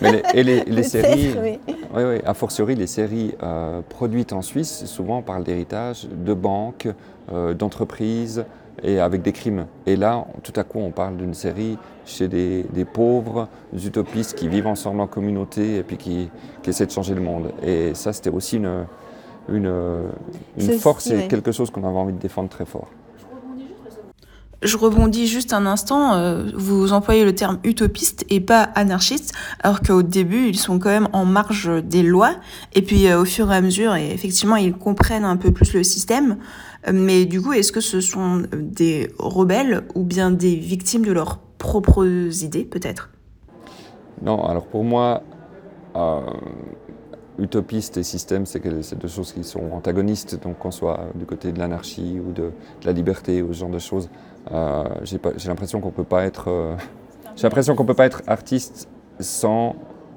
Mais 0.00 0.22
les, 0.34 0.58
et 0.58 0.64
les, 0.64 0.82
séries, 0.82 1.34
oui. 1.40 1.58
oui, 1.66 2.02
oui, 2.02 2.16
a 2.24 2.34
fortiori 2.34 2.74
les 2.74 2.86
séries 2.86 3.34
euh, 3.42 3.80
produites 3.88 4.32
en 4.32 4.42
Suisse, 4.42 4.84
souvent 4.86 5.18
on 5.18 5.22
parle 5.22 5.44
d'héritage, 5.44 6.06
de 6.10 6.34
banques, 6.34 6.88
euh, 7.32 7.54
d'entreprises 7.54 8.44
et 8.82 9.00
avec 9.00 9.22
des 9.22 9.32
crimes. 9.32 9.66
Et 9.86 9.96
là, 9.96 10.26
tout 10.42 10.52
à 10.56 10.64
coup, 10.64 10.78
on 10.78 10.90
parle 10.90 11.16
d'une 11.16 11.34
série 11.34 11.78
chez 12.04 12.28
des, 12.28 12.64
des 12.72 12.84
pauvres, 12.84 13.48
des 13.72 13.86
utopistes 13.86 14.34
qui 14.34 14.48
vivent 14.48 14.66
ensemble 14.66 15.00
en 15.00 15.06
communauté 15.06 15.76
et 15.76 15.82
puis 15.82 15.96
qui, 15.96 16.28
qui 16.62 16.70
essaient 16.70 16.86
de 16.86 16.90
changer 16.90 17.14
le 17.14 17.20
monde. 17.22 17.52
Et 17.62 17.94
ça, 17.94 18.12
c'était 18.12 18.30
aussi 18.30 18.56
une, 18.56 18.84
une, 19.48 19.72
une 20.58 20.66
Ceci, 20.66 20.78
force 20.78 21.06
et 21.10 21.28
quelque 21.28 21.52
chose 21.52 21.70
qu'on 21.70 21.84
avait 21.84 21.96
envie 21.96 22.12
de 22.12 22.18
défendre 22.18 22.48
très 22.48 22.66
fort. 22.66 22.88
Je 24.62 24.76
rebondis 24.78 25.26
juste 25.26 25.52
un 25.52 25.66
instant, 25.66 26.14
euh, 26.14 26.50
vous 26.54 26.92
employez 26.92 27.24
le 27.24 27.34
terme 27.34 27.58
utopiste 27.64 28.24
et 28.30 28.40
pas 28.40 28.62
anarchiste, 28.62 29.34
alors 29.62 29.82
qu'au 29.82 30.02
début, 30.02 30.48
ils 30.48 30.58
sont 30.58 30.78
quand 30.78 30.88
même 30.88 31.08
en 31.12 31.26
marge 31.26 31.70
des 31.84 32.02
lois, 32.02 32.36
et 32.72 32.80
puis 32.80 33.06
euh, 33.06 33.20
au 33.20 33.24
fur 33.26 33.52
et 33.52 33.56
à 33.56 33.60
mesure, 33.60 33.94
et 33.94 34.10
effectivement, 34.12 34.56
ils 34.56 34.72
comprennent 34.72 35.24
un 35.24 35.36
peu 35.36 35.50
plus 35.50 35.74
le 35.74 35.82
système. 35.82 36.38
Euh, 36.88 36.92
Mais 36.94 37.26
du 37.26 37.42
coup, 37.42 37.52
est-ce 37.52 37.72
que 37.72 37.80
ce 37.80 38.00
sont 38.00 38.44
des 38.54 39.12
rebelles 39.18 39.82
ou 39.94 40.02
bien 40.02 40.30
des 40.30 40.56
victimes 40.56 41.04
de 41.04 41.12
leurs 41.12 41.38
propres 41.58 42.06
idées, 42.42 42.64
peut-être? 42.64 43.10
Non, 44.22 44.44
alors 44.46 44.66
pour 44.66 44.84
moi, 44.84 45.22
utopiste 47.38 47.96
et 47.96 48.02
système, 48.02 48.46
c'est 48.46 48.60
deux 48.98 49.08
choses 49.08 49.32
qui 49.32 49.44
sont 49.44 49.72
antagonistes. 49.72 50.40
Donc 50.42 50.58
qu'on 50.58 50.70
soit 50.70 51.00
du 51.14 51.26
côté 51.26 51.52
de 51.52 51.58
l'anarchie 51.58 52.20
ou 52.20 52.32
de, 52.32 52.42
de 52.42 52.86
la 52.86 52.92
liberté 52.92 53.42
ou 53.42 53.52
ce 53.52 53.60
genre 53.60 53.70
de 53.70 53.78
choses, 53.78 54.08
j'ai 55.02 55.18
pas- 55.18 55.32
j'ai 55.36 55.48
l'impression 55.48 55.80
qu'on 55.80 55.90
peut 55.90 56.04
pas 56.04 56.24
être, 56.24 56.48
euh, 56.48 56.74
j'ai 57.36 57.44
l'impression 57.44 57.74
qu'on 57.74 57.84
peut 57.84 57.94
pas 57.94 58.06
être 58.06 58.22
artiste 58.26 58.88
sans 59.20 59.76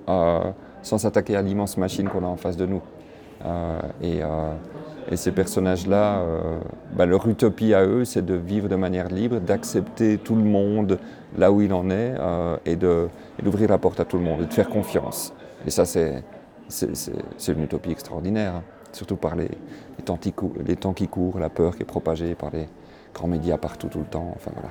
euh, 0.09 0.51
sans 0.81 0.97
s'attaquer 0.97 1.35
à 1.35 1.41
l'immense 1.41 1.77
machine 1.77 2.07
qu'on 2.07 2.23
a 2.23 2.27
en 2.27 2.37
face 2.37 2.55
de 2.55 2.65
nous. 2.65 2.81
Euh, 3.45 3.79
et, 4.01 4.23
euh, 4.23 4.53
ces 5.15 5.31
personnages-là, 5.31 6.19
euh, 6.19 6.59
bah, 6.93 7.05
leur 7.05 7.27
utopie 7.27 7.73
à 7.73 7.85
eux, 7.85 8.03
c'est 8.05 8.25
de 8.25 8.33
vivre 8.35 8.67
de 8.69 8.75
manière 8.75 9.07
libre, 9.09 9.39
d'accepter 9.39 10.17
tout 10.17 10.35
le 10.35 10.43
monde 10.43 10.97
là 11.37 11.51
où 11.51 11.61
il 11.61 11.73
en 11.73 11.89
est 11.89 12.13
euh, 12.19 12.57
et 12.65 12.75
d'ouvrir 12.75 13.69
la 13.69 13.77
porte 13.77 13.99
à 13.99 14.05
tout 14.05 14.17
le 14.17 14.23
monde 14.23 14.41
et 14.41 14.45
de 14.45 14.53
faire 14.53 14.69
confiance. 14.69 15.33
Et 15.65 15.69
ça, 15.69 15.85
c'est 15.85 16.23
une 17.47 17.63
utopie 17.63 17.91
extraordinaire, 17.91 18.55
hein. 18.55 18.63
surtout 18.91 19.15
par 19.15 19.35
les 19.35 19.49
temps 20.05 20.17
qui 20.17 21.07
courent, 21.07 21.39
la 21.39 21.49
peur 21.49 21.75
qui 21.75 21.83
est 21.83 21.85
propagée 21.85 22.35
par 22.35 22.51
les 22.51 22.67
grands 23.17 23.27
médias 23.27 23.57
partout 23.57 23.87
tout 23.87 23.99
le 23.99 24.05
temps. 24.05 24.31
Enfin, 24.35 24.51
voilà. 24.53 24.69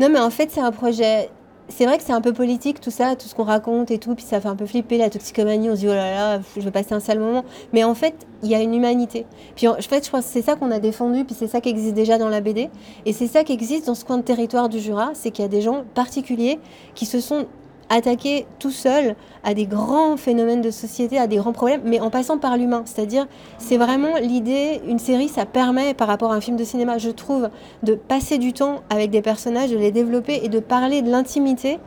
Non, 0.00 0.08
mais 0.08 0.20
en 0.20 0.30
fait, 0.30 0.50
c'est 0.50 0.60
un 0.60 0.72
projet 0.72 1.28
c'est 1.68 1.86
vrai 1.86 1.96
que 1.96 2.04
c'est 2.04 2.12
un 2.12 2.20
peu 2.20 2.32
politique 2.32 2.80
tout 2.80 2.90
ça, 2.90 3.16
tout 3.16 3.26
ce 3.26 3.34
qu'on 3.34 3.44
raconte 3.44 3.90
et 3.90 3.98
tout, 3.98 4.14
puis 4.14 4.24
ça 4.24 4.40
fait 4.40 4.48
un 4.48 4.56
peu 4.56 4.66
flipper 4.66 4.98
la 4.98 5.08
toxicomanie, 5.08 5.70
on 5.70 5.74
se 5.74 5.80
dit 5.80 5.88
oh 5.88 5.94
là 5.94 6.36
là, 6.36 6.40
je 6.56 6.60
vais 6.60 6.70
passer 6.70 6.92
un 6.92 7.00
sale 7.00 7.18
moment. 7.18 7.44
Mais 7.72 7.84
en 7.84 7.94
fait, 7.94 8.14
il 8.42 8.50
y 8.50 8.54
a 8.54 8.60
une 8.60 8.74
humanité. 8.74 9.26
Puis 9.56 9.66
en 9.66 9.74
fait, 9.76 10.04
je 10.04 10.10
pense 10.10 10.26
que 10.26 10.30
c'est 10.30 10.42
ça 10.42 10.56
qu'on 10.56 10.70
a 10.70 10.78
défendu, 10.78 11.24
puis 11.24 11.34
c'est 11.38 11.46
ça 11.46 11.60
qui 11.60 11.70
existe 11.70 11.94
déjà 11.94 12.18
dans 12.18 12.28
la 12.28 12.40
BD. 12.40 12.70
Et 13.06 13.12
c'est 13.12 13.26
ça 13.26 13.44
qui 13.44 13.52
existe 13.52 13.86
dans 13.86 13.94
ce 13.94 14.04
coin 14.04 14.18
de 14.18 14.22
territoire 14.22 14.68
du 14.68 14.78
Jura, 14.78 15.12
c'est 15.14 15.30
qu'il 15.30 15.42
y 15.42 15.46
a 15.46 15.50
des 15.50 15.62
gens 15.62 15.84
particuliers 15.94 16.58
qui 16.94 17.06
se 17.06 17.20
sont 17.20 17.46
attaquer 17.88 18.46
tout 18.58 18.70
seul 18.70 19.14
à 19.42 19.54
des 19.54 19.66
grands 19.66 20.16
phénomènes 20.16 20.62
de 20.62 20.70
société, 20.70 21.18
à 21.18 21.26
des 21.26 21.36
grands 21.36 21.52
problèmes, 21.52 21.82
mais 21.84 22.00
en 22.00 22.10
passant 22.10 22.38
par 22.38 22.56
l'humain. 22.56 22.82
C'est-à-dire, 22.86 23.26
c'est 23.58 23.76
vraiment 23.76 24.16
l'idée, 24.20 24.80
une 24.86 24.98
série, 24.98 25.28
ça 25.28 25.46
permet, 25.46 25.94
par 25.94 26.08
rapport 26.08 26.32
à 26.32 26.34
un 26.34 26.40
film 26.40 26.56
de 26.56 26.64
cinéma, 26.64 26.98
je 26.98 27.10
trouve, 27.10 27.50
de 27.82 27.94
passer 27.94 28.38
du 28.38 28.52
temps 28.52 28.82
avec 28.90 29.10
des 29.10 29.22
personnages, 29.22 29.70
de 29.70 29.76
les 29.76 29.92
développer 29.92 30.40
et 30.42 30.48
de 30.48 30.60
parler 30.60 31.02
de 31.02 31.10
l'intimité 31.10 31.78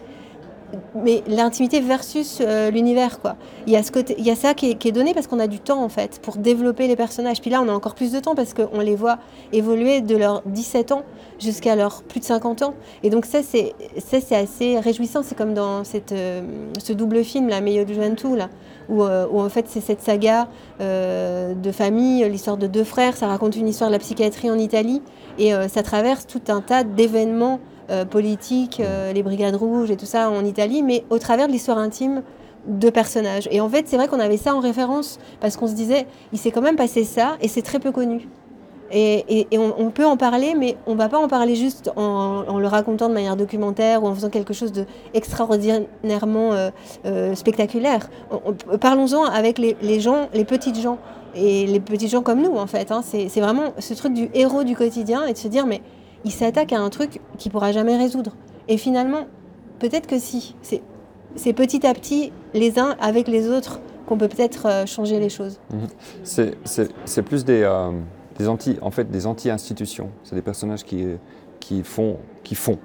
mais 0.96 1.24
l'intimité 1.28 1.80
versus 1.80 2.40
euh, 2.42 2.72
l'univers 2.72 3.20
quoi. 3.20 3.36
Il 3.66 3.74
y 3.74 3.76
a 3.76 3.84
ce 3.84 3.92
côté, 3.92 4.16
il 4.18 4.26
y 4.26 4.32
a 4.32 4.36
ça 4.36 4.54
qui 4.54 4.72
est, 4.72 4.92
donné 4.92 5.14
parce 5.14 5.28
qu'on 5.28 5.40
a 5.40 5.48
du 5.48 5.60
temps 5.60 5.84
en 5.84 5.90
fait 5.90 6.20
pour 6.22 6.38
développer 6.38 6.88
les 6.88 6.96
personnages. 6.96 7.42
Puis 7.42 7.50
là, 7.50 7.62
on 7.62 7.70
a 7.70 7.72
encore 7.72 7.96
plus 7.96 8.12
de 8.12 8.20
temps 8.20 8.36
parce 8.36 8.54
qu'on 8.54 8.80
les 8.80 8.96
voit 8.96 9.18
évoluer 9.54 10.02
de 10.02 10.16
leurs 10.16 10.42
17 10.46 10.92
ans 10.92 11.04
jusqu'à 11.40 11.76
leurs 11.76 12.04
plus 12.04 12.20
de 12.20 12.26
50 12.26 12.64
ans. 12.64 12.74
Et 13.04 13.10
donc 13.10 13.26
ça 13.26 13.44
c'est 13.44 13.74
ça 13.98 14.20
c'est 14.20 14.36
assez 14.36 14.80
réjouissant. 14.80 15.24
C'est 15.24 15.36
comme 15.36 15.54
dans 15.54 15.84
cette 15.84 16.12
euh, 16.12 16.42
ce 16.80 16.94
double 16.94 17.24
film 17.24 17.48
là, 17.48 17.62
Meilleur 17.62 17.86
du 17.86 17.94
Juventus 17.94 18.36
là, 18.36 18.50
où, 18.90 19.04
euh, 19.04 19.28
où, 19.32 19.40
en 19.40 19.50
fait 19.50 19.66
c'est 19.68 19.82
cette 19.82 20.02
saga 20.02 20.48
de 20.80 21.72
famille, 21.72 22.28
l'histoire 22.30 22.58
de 22.58 22.68
deux 22.68 22.84
frères. 22.84 23.16
Ça 23.16 23.28
raconte 23.28 23.56
une 23.56 23.68
histoire 23.68 23.90
de 23.90 23.96
la 23.96 24.00
psychiatrie 24.00 24.50
en 24.52 24.58
Italie 24.58 25.02
et 25.40 25.52
ça 25.70 25.84
traverse 25.84 26.26
tout 26.28 26.42
un 26.50 26.62
tas 26.62 26.84
d'événements 26.84 27.60
euh, 27.90 28.06
politique, 28.06 28.82
euh, 28.82 29.14
les 29.14 29.24
brigades 29.24 29.56
rouges 29.56 29.92
et 29.92 29.96
tout 29.96 30.06
ça 30.06 30.30
en 30.30 30.44
Italie, 30.44 30.84
mais 30.84 31.06
au 31.10 31.20
travers 31.20 31.48
de 31.48 31.54
l'histoire 31.54 31.78
intime 31.78 32.22
de 32.68 32.90
personnages. 32.90 33.48
Et 33.50 33.62
en 33.62 33.70
fait, 33.70 33.88
c'est 33.88 33.96
vrai 33.96 34.10
qu'on 34.10 34.20
avait 34.20 34.36
ça 34.36 34.54
en 34.54 34.60
référence 34.60 35.20
parce 35.40 35.56
qu'on 35.56 35.68
se 35.68 35.74
disait, 35.74 36.06
il 36.34 36.38
s'est 36.38 36.52
quand 36.52 36.62
même 36.62 36.76
passé 36.76 37.06
ça 37.06 37.38
et 37.42 37.48
c'est 37.48 37.62
très 37.62 37.80
peu 37.80 37.94
connu. 37.94 38.28
Et, 38.92 39.48
on, 39.58 39.90
peut 39.90 40.06
en 40.06 40.18
parler, 40.18 40.54
mais 40.54 40.78
on 40.86 40.96
va 40.96 41.10
pas 41.10 41.18
en 41.18 41.28
parler 41.28 41.56
juste 41.56 41.92
en, 41.96 42.58
le 42.58 42.68
racontant 42.68 43.10
de 43.10 43.14
manière 43.14 43.36
documentaire 43.36 44.04
ou 44.04 44.08
en 44.08 44.16
faisant 44.16 44.30
quelque 44.30 44.54
chose 44.54 44.72
d'extraordinairement 44.72 46.52
euh, 47.06 47.36
spectaculaire. 47.36 48.10
Parlons-en 48.80 49.24
avec 49.24 49.60
les, 49.60 50.00
gens, 50.00 50.30
les 50.34 50.46
petites 50.46 50.80
gens 50.80 51.00
et 51.36 51.68
les 51.68 51.80
petits 51.80 52.08
gens 52.08 52.22
comme 52.22 52.42
nous 52.42 52.56
en 52.56 52.68
fait. 52.68 52.92
Hein. 52.92 53.02
C'est 53.04 53.42
vraiment 53.42 53.74
ce 53.80 53.94
truc 53.94 54.14
du 54.14 54.30
héros 54.34 54.64
du 54.64 54.76
quotidien 54.76 55.26
et 55.26 55.34
de 55.34 55.38
se 55.38 55.48
dire 55.48 55.66
mais 55.66 55.82
il 56.26 56.32
s'attaque 56.32 56.74
à 56.74 56.80
un 56.80 56.90
truc 56.90 57.22
qu'il 57.38 57.52
pourra 57.52 57.72
jamais 57.72 57.98
résoudre. 57.98 58.34
Et 58.68 58.78
finalement, 58.78 59.28
peut-être 59.80 60.08
que 60.08 60.20
si. 60.20 60.56
C'est 61.36 61.54
petit 61.54 61.86
à 61.86 61.94
petit, 61.94 62.32
les 62.54 62.80
uns 62.80 62.96
avec 63.00 63.28
les 63.28 63.50
autres, 63.50 63.80
qu'on 64.08 64.18
peut 64.18 64.28
peut-être 64.28 64.66
euh, 64.66 64.86
changer 64.86 65.20
les 65.20 65.30
choses. 65.30 65.60
Mhm. 65.72 66.52
C'est 66.64 67.22
plus 67.22 67.46
des, 67.46 67.62
euh, 67.62 67.92
des, 68.40 68.48
anti, 68.48 68.78
en 68.82 68.90
fait, 68.90 69.12
des 69.12 69.28
anti-institutions. 69.28 70.10
C'est 70.24 70.36
des 70.36 70.42
personnages 70.42 70.84
qui, 70.84 71.06
qui, 71.60 71.84
font, 71.84 72.18
qui, 72.44 72.56
font, 72.56 72.80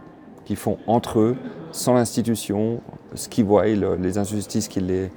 qui 0.45 0.57
font 0.57 0.77
entre 0.87 1.21
eux, 1.21 1.37
sans 1.71 1.95
l'institution, 1.95 2.81
ce 3.15 3.29
qu'ils 3.29 3.45
voient, 3.45 3.65
les 3.65 4.19
injustices 4.19 4.69
qui 4.69 4.81
les, 4.81 5.11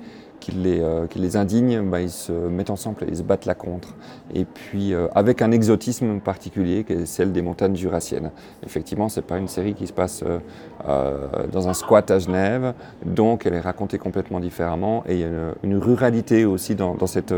qui 0.46 0.52
les, 0.52 0.80
euh, 0.80 1.08
indignent, 1.34 1.90
bah, 1.90 2.02
ils 2.02 2.12
se 2.12 2.32
mettent 2.32 2.70
ensemble 2.70 3.04
et 3.04 3.08
ils 3.10 3.18
se 3.18 3.24
battent 3.24 3.46
la 3.46 3.56
contre. 3.56 3.96
Et 4.34 4.46
puis 4.46 4.94
euh, 4.94 5.08
avec 5.16 5.42
un 5.42 5.52
exotisme 5.52 6.20
particulier 6.20 6.84
qui 6.84 6.94
est 6.94 7.06
celle 7.08 7.32
des 7.32 7.42
montagnes 7.42 7.76
jurassiennes. 7.76 8.30
Effectivement, 8.64 9.10
c'est 9.10 9.24
pas 9.24 9.40
une 9.40 9.48
série 9.48 9.74
qui 9.74 9.88
se 9.88 9.94
passe 9.94 10.24
euh, 10.24 11.48
dans 11.52 11.68
un 11.68 11.74
squat 11.74 12.12
à 12.12 12.20
Genève, 12.20 12.76
donc 13.06 13.48
elle 13.48 13.56
est 13.56 13.60
racontée 13.60 13.98
complètement 13.98 14.40
différemment 14.40 15.04
et 15.08 15.14
il 15.16 15.20
y 15.22 15.24
a 15.24 15.30
une, 15.64 15.78
ruralité 15.78 16.46
aussi 16.46 16.76
dans, 16.76 16.96
cette 17.08 17.34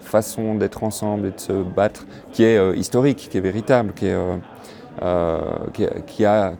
façon 0.00 0.54
d'être 0.54 0.84
ensemble 0.84 1.26
et 1.26 1.30
de 1.32 1.40
se 1.40 1.52
battre 1.52 2.06
qui 2.32 2.44
est 2.44 2.76
historique, 2.76 3.28
qui 3.30 3.38
est 3.38 3.40
véritable, 3.40 3.92
qui 3.94 4.06
est 4.06 4.16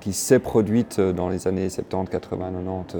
qui 0.00 0.12
s'est 0.12 0.38
produite 0.40 1.00
dans 1.00 1.28
les 1.28 1.46
années 1.46 1.68
70, 1.68 2.10
80, 2.10 2.50
90 2.52 2.96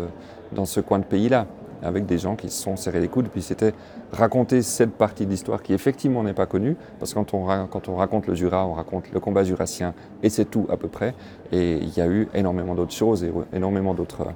dans 0.52 0.64
ce 0.64 0.80
coin 0.80 1.00
de 1.00 1.04
pays-là 1.04 1.46
avec 1.85 2.07
des 2.07 2.19
gens 2.19 2.35
qui 2.35 2.49
se 2.49 2.61
sont 2.61 2.76
serrés 2.76 3.00
les 3.00 3.09
coudes. 3.09 3.29
Puis 3.29 3.43
c'était 3.43 3.75
raconter 4.12 4.62
cette 4.62 4.93
partie 4.93 5.26
de 5.26 5.31
l'histoire 5.31 5.62
qui 5.62 5.73
effectivement 5.73 6.23
n'est 6.23 6.33
pas 6.33 6.47
connue, 6.47 6.76
parce 6.99 7.12
que 7.12 7.19
quand 7.19 7.35
on, 7.35 7.97
raconte 7.97 8.26
le 8.26 8.35
Jura, 8.35 8.67
on 8.67 8.73
raconte 8.73 9.12
le 9.12 9.21
combat 9.21 9.45
jurassien, 9.45 9.95
et 10.23 10.31
c'est 10.31 10.47
tout 10.47 10.67
à 10.71 10.76
peu 10.76 10.88
près. 10.88 11.14
Et 11.53 11.75
il 11.75 11.97
y 11.97 12.00
a 12.00 12.07
eu 12.07 12.29
énormément 12.35 12.75
d'autres 12.75 12.95
choses 12.95 13.23
et 13.23 13.33
énormément 13.53 13.95
d'autres 13.95 14.23
euh, 14.23 14.33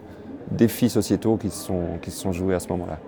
défis 0.50 0.90
sociétaux 0.90 1.36
qui 1.36 1.50
se 1.50 1.66
sont, 1.66 1.98
qui 2.02 2.10
se 2.10 2.20
sont 2.20 2.32
joués 2.32 2.54
à 2.54 2.60
ce 2.60 2.68
moment-là. 2.68 2.98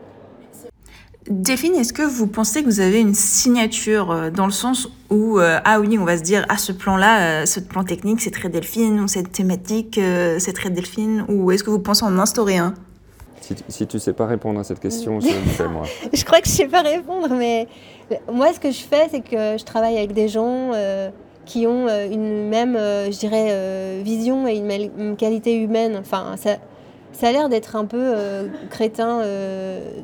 Delphine, 1.29 1.75
est-ce 1.75 1.93
que 1.93 2.03
vous 2.03 2.27
pensez 2.27 2.63
que 2.63 2.67
vous 2.67 2.81
avez 2.81 2.99
une 2.99 3.15
signature 3.15 4.11
euh, 4.11 4.31
dans 4.31 4.47
le 4.47 4.53
sens 4.53 4.89
où, 5.11 5.39
euh, 5.39 5.61
ah 5.65 5.79
oui, 5.79 5.99
on 5.99 6.05
va 6.05 6.17
se 6.17 6.23
dire, 6.23 6.47
ah 6.49 6.57
ce 6.57 6.73
plan-là, 6.73 7.45
ce 7.45 7.61
plan 7.61 7.85
technique, 7.85 8.21
c'est 8.23 8.31
très 8.31 8.49
Delphine, 8.49 9.01
ou 9.01 9.07
cette 9.07 9.31
thématique, 9.31 10.01
c'est 10.39 10.53
très 10.55 10.71
Delphine, 10.71 11.27
ou 11.29 11.51
est-ce 11.51 11.63
que 11.63 11.71
vous 11.71 11.79
pensez 11.79 12.05
en 12.05 12.19
instaurer 12.19 12.57
un? 12.57 12.75
Si, 13.69 13.87
tu 13.87 13.97
ne 13.97 14.01
sais 14.01 14.13
pas 14.13 14.27
répondre 14.27 14.61
à 14.61 14.65
cette 14.65 14.81
question, 14.81 15.21
je 15.21 15.27
le 15.27 15.51
sais 15.57 15.69
moi. 15.69 15.85
je 16.13 16.25
crois 16.25 16.41
que 16.41 16.47
je 16.47 16.53
ne 16.53 16.57
sais 16.57 16.69
pas 16.69 16.83
répondre, 16.83 17.29
mais 17.31 17.67
moi, 18.33 18.53
ce 18.53 18.61
que 18.61 18.71
je 18.71 18.81
fais, 18.81 19.09
c'est 19.11 19.21
que 19.21 19.59
je 19.59 19.65
travaille 19.65 19.97
avec 19.97 20.13
des 20.13 20.29
gens 20.29 20.73
euh, 20.75 21.11
qui 21.47 21.67
ont 21.67 21.87
euh, 21.89 22.09
une 22.11 22.49
même, 22.49 22.77
euh, 22.77 23.11
je 23.11 23.19
dirais, 23.19 24.03
vision 24.03 24.47
et 24.47 24.57
une 24.57 24.67
même 24.67 25.17
qualité 25.17 25.57
humaine. 25.57 25.97
Enfin, 26.01 26.35
ça, 26.37 26.57
ça 27.21 27.29
a 27.29 27.33
l'air 27.33 27.51
d'être 27.51 27.77
un 27.77 27.85
peu 27.85 28.15
crétin, 28.71 29.23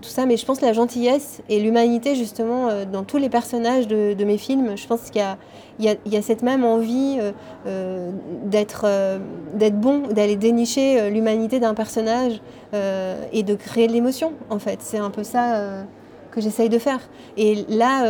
tout 0.02 0.08
ça, 0.08 0.26
mais 0.26 0.36
je 0.36 0.44
pense 0.44 0.58
que 0.58 0.66
la 0.66 0.74
gentillesse 0.74 1.40
et 1.48 1.60
l'humanité, 1.60 2.14
justement, 2.14 2.68
dans 2.92 3.04
tous 3.04 3.16
les 3.16 3.30
personnages 3.30 3.88
de, 3.88 4.24
mes 4.24 4.36
films, 4.36 4.76
je 4.76 4.86
pense 4.86 5.10
qu'il 5.10 5.24
y 5.80 6.16
a 6.16 6.22
cette 6.22 6.42
même 6.42 6.64
envie 6.64 7.16
euh, 7.20 7.32
euh, 7.66 8.10
euh, 8.84 9.18
d'être 9.54 9.76
bon, 9.76 10.08
d'aller 10.08 10.36
dénicher 10.36 11.10
l'humanité 11.10 11.60
d'un 11.60 11.74
personnage 11.74 12.40
et 13.32 13.42
de 13.42 13.54
créer 13.54 13.86
de 13.86 13.92
l'émotion, 13.92 14.32
en 14.50 14.58
fait. 14.58 14.80
C'est 14.82 14.98
un 14.98 15.10
peu 15.10 15.24
ça 15.24 15.84
que 16.30 16.40
j'essaye 16.40 16.68
de 16.68 16.78
faire. 16.78 17.00
Et 17.38 17.64
là, 17.68 18.04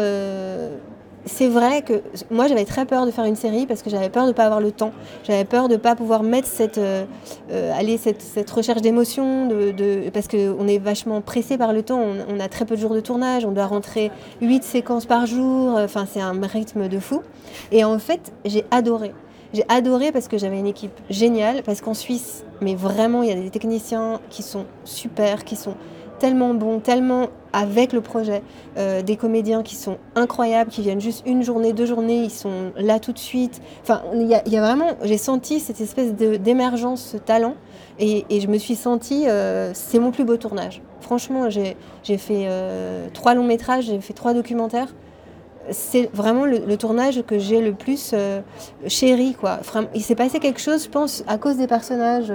c'est 1.26 1.48
vrai 1.48 1.82
que 1.82 2.02
moi 2.30 2.46
j'avais 2.46 2.64
très 2.64 2.86
peur 2.86 3.04
de 3.04 3.10
faire 3.10 3.24
une 3.24 3.36
série 3.36 3.66
parce 3.66 3.82
que 3.82 3.90
j'avais 3.90 4.08
peur 4.08 4.22
de 4.24 4.28
ne 4.28 4.32
pas 4.32 4.44
avoir 4.44 4.60
le 4.60 4.72
temps. 4.72 4.92
J'avais 5.24 5.44
peur 5.44 5.68
de 5.68 5.74
ne 5.74 5.78
pas 5.78 5.96
pouvoir 5.96 6.22
mettre 6.22 6.48
cette, 6.48 6.80
aller 7.50 7.98
cette, 7.98 8.50
recherche 8.50 8.80
d'émotion, 8.80 9.48
parce 10.12 10.28
qu'on 10.28 10.68
est 10.68 10.78
vachement 10.78 11.20
pressé 11.20 11.58
par 11.58 11.72
le 11.72 11.82
temps. 11.82 12.00
On, 12.28 12.40
a 12.40 12.48
très 12.48 12.64
peu 12.64 12.76
de 12.76 12.80
jours 12.80 12.94
de 12.94 13.00
tournage, 13.00 13.44
on 13.44 13.52
doit 13.52 13.66
rentrer 13.66 14.10
8 14.40 14.62
séquences 14.62 15.06
par 15.06 15.26
jour. 15.26 15.76
Enfin, 15.76 16.06
c'est 16.10 16.20
un 16.20 16.40
rythme 16.40 16.88
de 16.88 16.98
fou. 16.98 17.22
Et 17.72 17.84
en 17.84 17.98
fait, 17.98 18.32
j'ai 18.44 18.64
adoré. 18.70 19.12
J'ai 19.52 19.64
adoré 19.68 20.12
parce 20.12 20.28
que 20.28 20.38
j'avais 20.38 20.58
une 20.58 20.66
équipe 20.66 20.98
géniale, 21.08 21.62
parce 21.62 21.80
qu'en 21.80 21.94
Suisse, 21.94 22.44
mais 22.60 22.74
vraiment, 22.74 23.22
il 23.22 23.28
y 23.28 23.32
a 23.32 23.36
des 23.36 23.50
techniciens 23.50 24.20
qui 24.28 24.42
sont 24.42 24.66
super, 24.84 25.44
qui 25.44 25.56
sont 25.56 25.74
tellement 26.18 26.54
bons, 26.54 26.80
tellement 26.80 27.28
avec 27.52 27.94
le 27.94 28.02
projet, 28.02 28.42
euh, 28.76 29.00
des 29.00 29.16
comédiens 29.16 29.62
qui 29.62 29.76
sont 29.76 29.96
incroyables, 30.14 30.70
qui 30.70 30.82
viennent 30.82 31.00
juste 31.00 31.22
une 31.26 31.42
journée, 31.42 31.72
deux 31.72 31.86
journées, 31.86 32.24
ils 32.24 32.30
sont 32.30 32.72
là 32.76 33.00
tout 33.00 33.12
de 33.12 33.18
suite. 33.18 33.62
Enfin, 33.82 34.02
il 34.14 34.26
y, 34.26 34.34
a, 34.34 34.60
vraiment, 34.60 34.90
j'ai 35.04 35.16
senti 35.16 35.58
cette 35.58 35.80
espèce 35.80 36.12
d'émergence, 36.12 37.02
ce 37.02 37.16
talent, 37.16 37.54
et, 37.98 38.24
je 38.28 38.46
me 38.48 38.58
suis 38.58 38.74
sentie, 38.74 39.26
euh, 39.26 39.70
c'est 39.72 39.98
mon 39.98 40.10
plus 40.10 40.24
beau 40.24 40.36
tournage. 40.36 40.82
Franchement, 41.00 41.48
j'ai 41.48 41.74
fait 42.18 42.44
euh, 42.46 43.06
trois 43.14 43.34
longs 43.34 43.46
métrages, 43.46 43.84
j'ai 43.86 44.00
fait 44.00 44.14
trois 44.14 44.34
documentaires 44.34 44.94
c'est 45.70 46.08
vraiment 46.14 46.44
le, 46.44 46.76
tournage 46.76 47.22
que 47.26 47.40
j'ai 47.40 47.60
le 47.60 47.72
plus 47.72 48.14
chéri. 48.86 49.34
Quoi. 49.34 49.58
Il 49.96 50.02
s'est 50.02 50.14
passé 50.14 50.38
quelque 50.38 50.60
chose, 50.60 50.84
je 50.84 50.88
pense, 50.88 51.24
à 51.26 51.38
cause 51.38 51.56
des 51.56 51.66
personnages, 51.66 52.32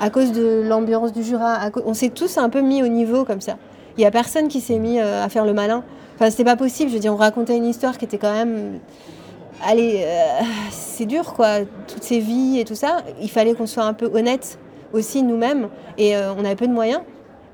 à 0.00 0.10
cause 0.10 0.32
de 0.32 0.62
l'ambiance 0.66 1.12
du 1.12 1.22
Jura. 1.22 1.70
On 1.84 1.94
s'est 1.94 2.10
tous 2.10 2.38
un 2.38 2.48
peu 2.48 2.60
mis 2.60 2.82
au 2.82 2.88
niveau 2.88 3.24
comme 3.24 3.40
ça. 3.40 3.56
Il 3.96 4.00
n'y 4.00 4.06
a 4.06 4.10
personne 4.10 4.48
qui 4.48 4.60
s'est 4.60 4.78
mis 4.78 5.00
euh, 5.00 5.24
à 5.24 5.28
faire 5.28 5.44
le 5.44 5.52
malin. 5.52 5.84
Enfin, 6.16 6.30
c'était 6.30 6.44
pas 6.44 6.56
possible. 6.56 6.90
Je 6.90 6.94
veux 6.94 7.00
dire, 7.00 7.12
on 7.12 7.16
racontait 7.16 7.56
une 7.56 7.66
histoire 7.66 7.98
qui 7.98 8.04
était 8.04 8.18
quand 8.18 8.32
même. 8.32 8.80
Allez, 9.66 10.04
c'est 10.70 11.06
dur, 11.06 11.32
quoi. 11.34 11.60
Toutes 11.86 12.02
ces 12.02 12.18
vies 12.18 12.58
et 12.60 12.64
tout 12.64 12.74
ça. 12.74 12.98
Il 13.20 13.30
fallait 13.30 13.54
qu'on 13.54 13.66
soit 13.66 13.84
un 13.84 13.94
peu 13.94 14.10
honnête 14.12 14.58
aussi 14.92 15.22
nous-mêmes. 15.22 15.68
Et 15.96 16.14
on 16.16 16.44
avait 16.44 16.56
peu 16.56 16.66
de 16.66 16.72
moyens. 16.72 17.00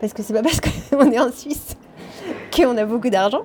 Parce 0.00 0.12
que 0.12 0.22
c'est 0.22 0.32
pas 0.32 0.42
parce 0.42 0.60
qu'on 0.90 1.10
est 1.12 1.20
en 1.20 1.30
Suisse 1.30 1.76
qu'on 2.56 2.76
a 2.76 2.84
beaucoup 2.84 3.10
d'argent. 3.10 3.42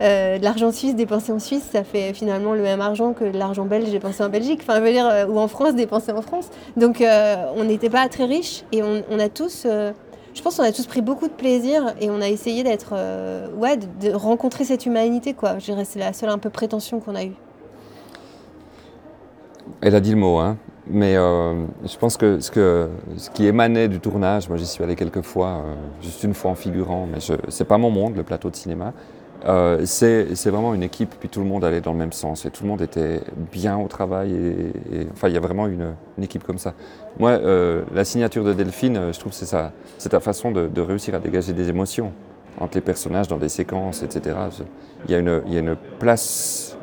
de 0.00 0.42
l'argent 0.42 0.72
suisse 0.72 0.94
dépensé 0.94 1.32
en 1.32 1.38
Suisse, 1.38 1.64
ça 1.72 1.84
fait 1.84 2.12
finalement 2.12 2.54
le 2.54 2.62
même 2.62 2.80
argent 2.80 3.12
que 3.12 3.24
de 3.24 3.38
l'argent 3.38 3.64
belge 3.64 3.90
dépensé 3.90 4.22
en 4.22 4.28
Belgique, 4.28 4.60
enfin, 4.62 4.78
je 4.78 4.82
veux 4.82 4.92
dire, 4.92 5.26
ou 5.28 5.38
en 5.38 5.48
France 5.48 5.74
dépensé 5.74 6.12
en 6.12 6.22
France. 6.22 6.50
Donc, 6.76 7.02
on 7.02 7.64
n'était 7.64 7.90
pas 7.90 8.08
très 8.08 8.24
riches 8.24 8.64
et 8.72 8.82
on, 8.82 9.18
a 9.18 9.28
tous 9.28 9.66
je 10.34 10.42
pense 10.42 10.56
qu'on 10.56 10.62
a 10.62 10.72
tous 10.72 10.86
pris 10.86 11.02
beaucoup 11.02 11.26
de 11.26 11.32
plaisir 11.32 11.94
et 12.00 12.10
on 12.10 12.20
a 12.20 12.28
essayé 12.28 12.62
d'être, 12.62 12.94
ouais, 13.56 13.76
de, 13.76 14.12
rencontrer 14.12 14.64
cette 14.64 14.86
humanité, 14.86 15.34
quoi. 15.34 15.58
Je 15.58 15.64
dirais 15.64 15.84
c'est 15.84 15.98
la 15.98 16.12
seule 16.12 16.30
un 16.30 16.38
peu 16.38 16.50
prétention 16.50 17.00
qu'on 17.00 17.14
a 17.14 17.24
eue. 17.24 17.34
Elle 19.80 19.94
a 19.94 20.00
dit 20.00 20.10
le 20.10 20.16
mot, 20.16 20.38
hein. 20.38 20.56
Mais 20.90 21.16
euh, 21.16 21.66
je 21.84 21.96
pense 21.98 22.16
que 22.16 22.40
ce, 22.40 22.50
qui 23.30 23.46
émanait 23.46 23.88
du 23.88 24.00
tournage, 24.00 24.48
moi 24.48 24.56
j'y 24.56 24.66
suis 24.66 24.82
allé 24.82 24.96
quelques 24.96 25.20
fois, 25.20 25.48
euh, 25.48 25.74
juste 26.02 26.22
une 26.24 26.34
fois 26.34 26.50
en 26.50 26.54
figurant, 26.54 27.06
mais 27.10 27.20
ce 27.20 27.32
n'est 27.32 27.66
pas 27.66 27.78
mon 27.78 27.90
monde, 27.90 28.16
le 28.16 28.22
plateau 28.22 28.48
de 28.48 28.56
cinéma. 28.56 28.94
Euh, 29.46 29.84
c'est 29.84 30.50
vraiment 30.50 30.74
une 30.74 30.82
équipe, 30.82 31.14
puis 31.20 31.28
tout 31.28 31.40
le 31.40 31.46
monde 31.46 31.64
allait 31.64 31.82
dans 31.82 31.92
le 31.92 31.98
même 31.98 32.12
sens, 32.12 32.46
et 32.46 32.50
tout 32.50 32.64
le 32.64 32.70
monde 32.70 32.80
était 32.80 33.20
bien 33.52 33.78
au 33.78 33.86
travail, 33.86 34.34
et, 34.34 35.06
enfin 35.12 35.28
il 35.28 35.34
y 35.34 35.36
a 35.36 35.40
vraiment 35.40 35.66
une, 35.66 35.94
équipe 36.22 36.42
comme 36.42 36.58
ça. 36.58 36.72
Moi, 37.18 37.38
la 37.94 38.04
signature 38.04 38.42
de 38.44 38.52
Delphine, 38.52 39.12
je 39.12 39.18
trouve 39.18 39.32
que 39.32 39.44
c'est 39.98 40.08
ta 40.08 40.20
façon 40.20 40.50
de, 40.50 40.80
réussir 40.80 41.14
à 41.14 41.18
dégager 41.18 41.52
des 41.52 41.68
émotions 41.68 42.12
entre 42.58 42.76
les 42.76 42.80
personnages 42.80 43.28
dans 43.28 43.36
des 43.36 43.48
séquences, 43.48 44.02
etc. 44.02 44.36
Il 45.06 45.12
y 45.12 45.14
a 45.14 45.18
une, 45.18 45.76
place 46.00 46.76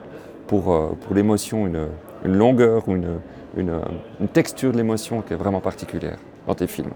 pour, 0.48 0.64
pour 0.64 1.16
l'émotion, 1.16 1.68
une, 1.68 1.88
une 2.24 2.38
longueur 2.38 2.88
ou 2.88 2.96
une, 2.96 3.20
une, 3.56 3.82
texture 4.34 4.72
de 4.72 4.78
l'émotion 4.78 5.22
qui 5.22 5.34
est 5.34 5.38
vraiment 5.38 5.62
particulière 5.62 6.18
dans 6.48 6.56
tes 6.56 6.68
films. 6.68 6.92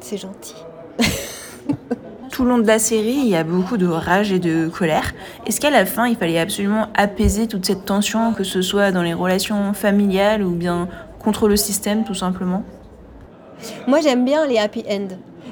C'est 0.00 0.16
gentil. 0.16 0.56
Tout 2.30 2.44
le 2.44 2.50
long 2.50 2.58
de 2.58 2.66
la 2.66 2.78
série, 2.78 3.16
il 3.16 3.28
y 3.28 3.36
a 3.36 3.42
beaucoup 3.42 3.76
de 3.76 3.86
rage 3.86 4.32
et 4.32 4.38
de 4.38 4.68
colère. 4.68 5.12
Est-ce 5.46 5.60
qu'à 5.60 5.70
la 5.70 5.86
fin, 5.86 6.06
il 6.06 6.16
fallait 6.16 6.38
absolument 6.38 6.86
apaiser 6.94 7.48
toute 7.48 7.66
cette 7.66 7.84
tension, 7.84 8.32
que 8.32 8.44
ce 8.44 8.62
soit 8.62 8.92
dans 8.92 9.02
les 9.02 9.14
relations 9.14 9.72
familiales 9.72 10.44
ou 10.44 10.52
bien 10.52 10.88
contre 11.18 11.48
le 11.48 11.56
système, 11.56 12.04
tout 12.04 12.14
simplement? 12.14 12.62
Moi, 13.88 14.00
j'aime 14.00 14.24
bien 14.24 14.46
les 14.46 14.58
happy 14.58 14.84
end. 14.88 15.08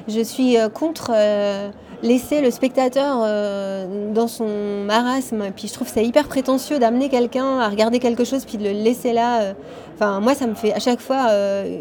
Je 0.07 0.21
suis 0.21 0.57
euh, 0.57 0.69
contre 0.69 1.11
euh, 1.13 1.69
laisser 2.03 2.41
le 2.41 2.51
spectateur 2.51 3.19
euh, 3.23 4.11
dans 4.13 4.27
son 4.27 4.47
marasme. 4.85 5.51
Puis 5.55 5.67
je 5.67 5.73
trouve 5.73 5.87
c'est 5.87 6.05
hyper 6.05 6.27
prétentieux 6.27 6.79
d'amener 6.79 7.09
quelqu'un 7.09 7.59
à 7.59 7.69
regarder 7.69 7.99
quelque 7.99 8.23
chose 8.23 8.45
puis 8.45 8.57
de 8.57 8.63
le 8.63 8.71
laisser 8.71 9.13
là. 9.13 9.41
Euh. 9.41 9.53
Enfin, 9.95 10.19
moi, 10.19 10.35
ça 10.35 10.45
me 10.45 10.53
fait 10.53 10.73
à 10.73 10.79
chaque 10.79 10.99
fois, 10.99 11.29
euh, 11.31 11.79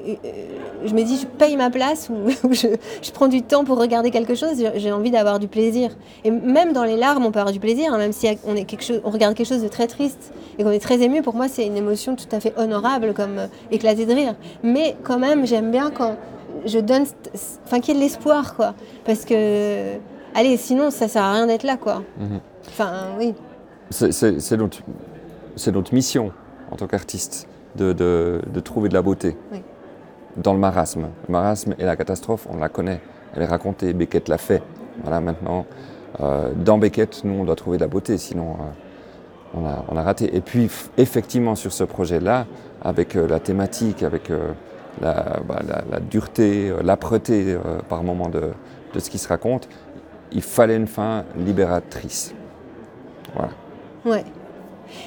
je 0.86 0.94
me 0.94 1.02
dis, 1.02 1.18
je 1.18 1.26
paye 1.26 1.54
ma 1.54 1.68
place 1.68 2.08
ou 2.08 2.30
je, 2.50 3.10
prends 3.12 3.28
du 3.28 3.42
temps 3.42 3.62
pour 3.62 3.78
regarder 3.78 4.10
quelque 4.10 4.34
chose. 4.34 4.64
J'ai 4.76 4.90
envie 4.90 5.10
d'avoir 5.10 5.38
du 5.38 5.48
plaisir. 5.48 5.90
Et 6.24 6.30
même 6.30 6.72
dans 6.72 6.84
les 6.84 6.96
larmes, 6.96 7.26
on 7.26 7.30
peut 7.30 7.40
avoir 7.40 7.52
du 7.52 7.60
plaisir, 7.60 7.92
hein, 7.92 7.98
même 7.98 8.12
si 8.12 8.26
on, 8.46 8.56
est 8.56 8.64
quelque 8.64 8.84
chose, 8.84 9.02
on 9.04 9.10
regarde 9.10 9.34
quelque 9.34 9.48
chose 9.48 9.62
de 9.62 9.68
très 9.68 9.86
triste 9.86 10.32
et 10.58 10.64
qu'on 10.64 10.70
est 10.70 10.78
très 10.78 11.02
ému. 11.02 11.20
Pour 11.20 11.34
moi, 11.34 11.46
c'est 11.46 11.66
une 11.66 11.76
émotion 11.76 12.16
tout 12.16 12.34
à 12.34 12.40
fait 12.40 12.54
honorable, 12.56 13.12
comme 13.12 13.48
éclater 13.70 14.06
de 14.06 14.14
rire. 14.14 14.34
Mais 14.62 14.96
quand 15.02 15.18
même, 15.18 15.46
j'aime 15.46 15.70
bien 15.70 15.90
quand 15.90 16.16
je 16.66 16.78
donne, 16.78 17.04
enfin 17.64 17.80
qu'il 17.80 17.94
y 17.94 17.96
ait 17.96 18.00
de 18.00 18.04
l'espoir, 18.04 18.54
quoi. 18.54 18.74
Parce 19.04 19.24
que, 19.24 19.96
allez, 20.34 20.56
sinon 20.56 20.90
ça 20.90 21.08
sert 21.08 21.22
à 21.22 21.32
rien 21.32 21.46
d'être 21.46 21.64
là, 21.64 21.76
quoi. 21.76 22.02
Mhm. 22.18 22.40
Enfin, 22.68 22.92
oui. 23.18 23.34
C'est 23.90 24.56
notre, 24.56 24.78
notre, 25.72 25.94
mission 25.94 26.32
en 26.72 26.76
tant 26.76 26.88
qu'artiste 26.88 27.48
de, 27.76 27.92
de, 27.92 28.40
de, 28.52 28.60
trouver 28.60 28.88
de 28.88 28.94
la 28.94 29.02
beauté 29.02 29.36
dans 30.36 30.52
le 30.52 30.58
marasme. 30.58 31.08
Le 31.28 31.32
marasme 31.32 31.74
et 31.78 31.84
la 31.84 31.96
catastrophe, 31.96 32.46
on 32.50 32.56
la 32.56 32.68
connaît. 32.68 33.00
Elle 33.34 33.42
est 33.42 33.46
racontée, 33.46 33.92
Beckett 33.92 34.28
l'a 34.28 34.38
fait. 34.38 34.62
Voilà, 35.02 35.20
maintenant, 35.20 35.66
euh, 36.20 36.50
dans 36.56 36.78
Beckett, 36.78 37.22
nous, 37.24 37.34
on 37.34 37.44
doit 37.44 37.56
trouver 37.56 37.78
de 37.78 37.82
la 37.82 37.88
beauté, 37.88 38.18
sinon 38.18 38.54
euh, 38.54 39.58
on, 39.60 39.66
a, 39.66 39.84
on, 39.88 39.96
a, 39.96 40.02
raté. 40.02 40.34
Et 40.34 40.40
puis, 40.40 40.70
effectivement, 40.96 41.54
sur 41.54 41.72
ce 41.72 41.84
projet-là, 41.84 42.46
avec 42.82 43.16
euh, 43.16 43.26
la 43.26 43.40
thématique, 43.40 44.02
avec 44.02 44.30
la, 45.00 45.40
bah, 45.46 45.60
la, 45.90 46.00
dureté, 46.00 46.70
euh, 46.70 46.82
l'âpreté 46.82 47.52
euh, 47.52 47.78
par 47.88 48.02
moment 48.02 48.28
de, 48.28 48.50
de, 48.94 48.98
ce 48.98 49.10
qui 49.10 49.18
se 49.18 49.28
raconte, 49.28 49.68
il 50.32 50.42
fallait 50.42 50.76
une 50.76 50.86
fin 50.86 51.24
libératrice. 51.36 52.34
Voilà. 53.34 53.50
Ouais. 54.04 54.24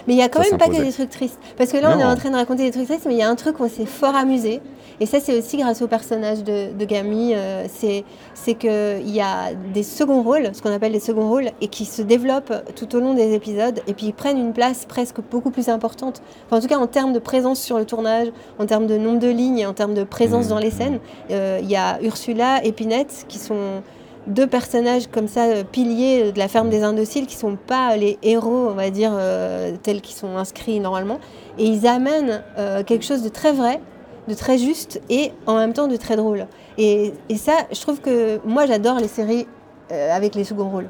Mais 0.08 0.14
il 0.14 0.18
y 0.18 0.22
a 0.22 0.30
quand 0.30 0.42
même 0.42 0.58
pas 0.58 0.68
que 0.68 0.82
des 0.82 0.92
trucs 0.92 1.10
tristes. 1.10 1.40
Parce 1.58 1.72
que 1.72 1.78
là, 1.78 1.94
on 1.96 2.00
est 2.00 2.04
en 2.04 2.16
train 2.16 2.30
de 2.30 2.36
raconter 2.36 2.64
des 2.64 2.72
trucs 2.72 2.88
tristes, 2.88 3.06
mais 3.06 3.14
il 3.14 3.20
y 3.20 3.24
a 3.24 3.30
un 3.30 3.36
truc 3.36 3.60
où 3.60 3.64
on 3.64 3.70
s'est 3.70 3.86
fort 3.86 4.16
amusé. 4.16 4.62
Et 5.02 5.06
ça, 5.06 5.20
c'est 5.20 5.38
aussi 5.38 5.58
grâce 5.58 5.82
au 5.82 5.88
personnage 5.88 6.44
de, 6.44 6.74
de. 6.74 6.88
Euh, 6.92 7.66
c'est 7.70 8.54
qu'il 8.56 9.10
y 9.10 9.22
a 9.22 9.54
des 9.74 9.84
seconds 9.84 10.24
rôles, 10.24 10.50
ce 10.54 10.62
qu'on 10.62 10.74
appelle 10.74 10.92
des 10.92 11.00
seconds 11.00 11.30
rôles, 11.30 11.52
et 11.62 11.68
qui 11.68 11.86
se 11.86 12.02
développent 12.02 12.54
tout 12.76 12.96
au 12.96 13.00
long 13.00 13.14
des 13.14 13.34
épisodes, 13.34 13.82
et 13.88 13.94
puis 13.94 14.08
ils 14.08 14.14
prennent 14.14 14.38
une 14.38 14.54
place 14.54 14.86
presque 14.86 15.18
beaucoup 15.32 15.52
plus 15.52 15.70
importante. 15.70 16.22
en 16.52 16.60
tout 16.60 16.68
cas, 16.68 16.78
en 16.78 16.88
termes 16.88 17.14
de 17.14 17.20
présence 17.20 17.62
sur 17.62 17.78
le 17.78 17.86
tournage, 17.86 18.28
en 18.58 18.66
termes 18.66 18.88
de 18.88 18.98
nombre 18.98 19.20
de 19.20 19.30
lignes, 19.30 19.60
et 19.60 19.66
en 19.66 19.74
termes 19.74 19.94
de 19.94 20.04
présence 20.04 20.48
mmh. 20.48 20.50
dans 20.50 20.60
les 20.60 20.72
scènes. 20.72 21.00
Euh, 21.32 21.60
il 21.62 21.70
y 21.70 21.76
a 21.76 22.02
Ursula 22.02 22.64
et 22.66 22.72
Pinette 22.72 23.26
qui 23.28 23.38
sont 23.38 23.82
deux 24.30 24.48
personnages 24.48 25.08
comme 25.08 25.28
ça, 25.28 25.46
euh, 25.46 25.64
piliers 25.64 26.32
de 26.32 26.40
la 26.40 26.48
ferme 26.48 26.70
des 26.70 26.84
Indociles, 26.84 27.26
qui 27.26 27.36
sont 27.36 27.56
pas 27.56 27.96
les 27.98 28.18
héros, 28.24 28.68
on 28.70 28.74
va 28.74 28.90
dire, 28.90 29.12
euh, 29.14 29.76
tels 29.82 30.02
qu'ils 30.02 30.16
sont 30.16 30.38
inscrits 30.38 30.80
normalement. 30.80 31.20
Et 31.58 31.66
ils 31.66 31.88
amènent 31.88 32.44
euh, 32.58 32.84
quelque 32.84 33.04
chose 33.04 33.24
de 33.24 33.30
très 33.30 33.52
vrai, 33.52 33.82
de 34.28 34.34
très 34.34 34.58
juste 34.58 35.02
et 35.10 35.32
en 35.48 35.56
même 35.56 35.74
temps 35.74 35.88
de 35.88 35.98
très 35.98 36.16
drôle. 36.16 36.48
Et, 36.78 37.14
et 37.28 37.38
ça, 37.38 37.54
je 37.72 37.82
trouve 37.82 38.00
que 38.00 38.40
moi, 38.46 38.66
j'adore 38.66 39.00
les 39.00 39.08
séries 39.08 39.48
avec 39.90 40.36
les 40.36 40.44
seconds 40.44 40.70
rôles. 40.70 40.88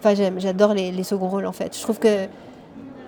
Enfin, 0.00 0.16
j'aime, 0.16 0.40
j'adore 0.40 0.74
les, 0.74 0.90
les 0.90 1.04
seconds 1.04 1.28
rôles 1.28 1.46
en 1.46 1.52
fait. 1.52 1.76
Je 1.76 1.80
trouve 1.80 2.00
que 2.00 2.26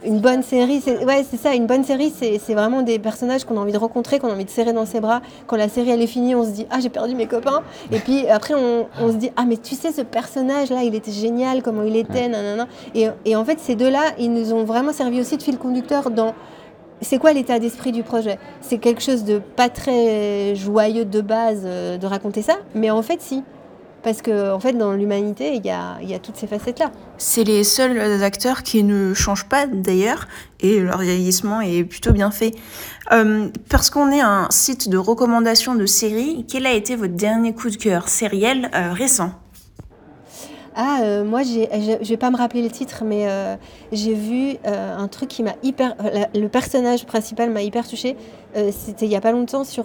une 0.04 0.20
bonne 0.20 0.42
série, 0.42 0.80
c'est 0.80 1.04
ouais, 1.04 1.24
ça. 1.24 1.54
Une 1.54 1.66
bonne 1.66 1.84
série, 1.84 2.12
c'est 2.12 2.54
vraiment 2.54 2.82
des 2.82 2.98
personnages 2.98 3.44
qu'on 3.44 3.56
a 3.56 3.60
envie 3.60 3.72
de 3.72 3.78
rencontrer, 3.78 4.18
qu'on 4.18 4.28
a 4.28 4.32
envie 4.32 4.44
de 4.44 4.50
serrer 4.50 4.72
dans 4.72 4.86
ses 4.86 5.00
bras. 5.00 5.22
Quand 5.46 5.56
la 5.56 5.68
série 5.68 5.90
elle 5.90 6.02
est 6.02 6.06
finie, 6.06 6.34
on 6.34 6.44
se 6.44 6.50
dit 6.50 6.66
ah 6.70 6.80
j'ai 6.80 6.90
perdu 6.90 7.14
mes 7.14 7.26
copains. 7.26 7.62
Et 7.90 7.98
puis 7.98 8.28
après 8.28 8.54
on, 8.54 8.86
on, 9.00 9.08
se 9.10 9.16
dit 9.16 9.30
ah 9.36 9.44
mais 9.46 9.56
tu 9.56 9.74
sais 9.74 9.92
ce 9.92 10.02
personnage 10.02 10.70
là, 10.70 10.82
il 10.82 10.94
était 10.94 11.12
génial, 11.12 11.62
comment 11.62 11.82
il 11.82 11.96
était, 11.96 12.28
nanana. 12.28 12.66
Et, 12.94 13.08
et 13.24 13.36
en 13.36 13.44
fait 13.44 13.58
ces 13.60 13.74
deux 13.74 13.90
là, 13.90 14.12
ils 14.18 14.32
nous 14.32 14.52
ont 14.52 14.64
vraiment 14.64 14.92
servi 14.92 15.20
aussi 15.20 15.36
de 15.36 15.42
fil 15.42 15.58
conducteur 15.58 16.10
dans 16.10 16.34
c'est 17.00 17.18
quoi 17.18 17.32
l'état 17.32 17.58
d'esprit 17.58 17.92
du 17.92 18.02
projet? 18.02 18.38
C'est 18.60 18.78
quelque 18.78 19.02
chose 19.02 19.24
de 19.24 19.38
pas 19.38 19.68
très 19.68 20.54
joyeux 20.54 21.04
de 21.04 21.20
base 21.20 21.62
euh, 21.64 21.98
de 21.98 22.06
raconter 22.06 22.42
ça, 22.42 22.54
mais 22.74 22.90
en 22.90 23.02
fait 23.02 23.20
si. 23.20 23.42
Parce 24.04 24.20
que, 24.20 24.52
en 24.52 24.60
fait, 24.60 24.74
dans 24.74 24.92
l'humanité, 24.92 25.54
il 25.54 25.64
y 25.64 25.70
a, 25.70 25.98
y 26.02 26.14
a, 26.14 26.18
toutes 26.18 26.36
ces 26.36 26.46
facettes-là. 26.46 26.92
C'est 27.16 27.42
les 27.42 27.64
seuls 27.64 28.22
acteurs 28.22 28.62
qui 28.62 28.82
ne 28.82 29.14
changent 29.14 29.48
pas, 29.48 29.66
d'ailleurs, 29.66 30.28
et 30.60 30.78
leur 30.80 30.98
vieillissement 30.98 31.62
est 31.62 31.84
plutôt 31.84 32.12
bien 32.12 32.30
fait. 32.30 32.52
Euh, 33.12 33.48
parce 33.70 33.88
qu'on 33.88 34.12
est 34.12 34.20
un 34.20 34.46
site 34.50 34.90
de 34.90 34.98
recommandation 34.98 35.74
de 35.74 35.86
séries, 35.86 36.44
quel 36.46 36.66
a 36.66 36.72
été 36.72 36.96
votre 36.96 37.14
dernier 37.14 37.54
coup 37.54 37.70
de 37.70 37.76
cœur 37.76 38.08
sériel 38.10 38.70
euh, 38.74 38.92
récent? 38.92 39.32
Ah, 40.76 41.02
euh, 41.02 41.24
moi, 41.24 41.42
je 41.42 41.60
ne 41.60 42.04
vais 42.04 42.16
pas 42.16 42.30
me 42.30 42.37
rappeler 42.37 42.62
le 42.62 42.70
titre, 42.70 43.04
mais 43.04 43.26
j'ai 43.92 44.14
vu 44.14 44.56
un 44.64 45.08
truc 45.08 45.28
qui 45.28 45.42
m'a 45.42 45.54
hyper. 45.62 45.94
le 46.34 46.48
personnage 46.48 47.06
principal 47.06 47.50
m'a 47.50 47.62
hyper 47.62 47.87
touchée. 47.87 48.16
C'était 48.54 49.06
il 49.06 49.08
n'y 49.08 49.16
a 49.16 49.20
pas 49.20 49.32
longtemps 49.32 49.64
sur 49.64 49.84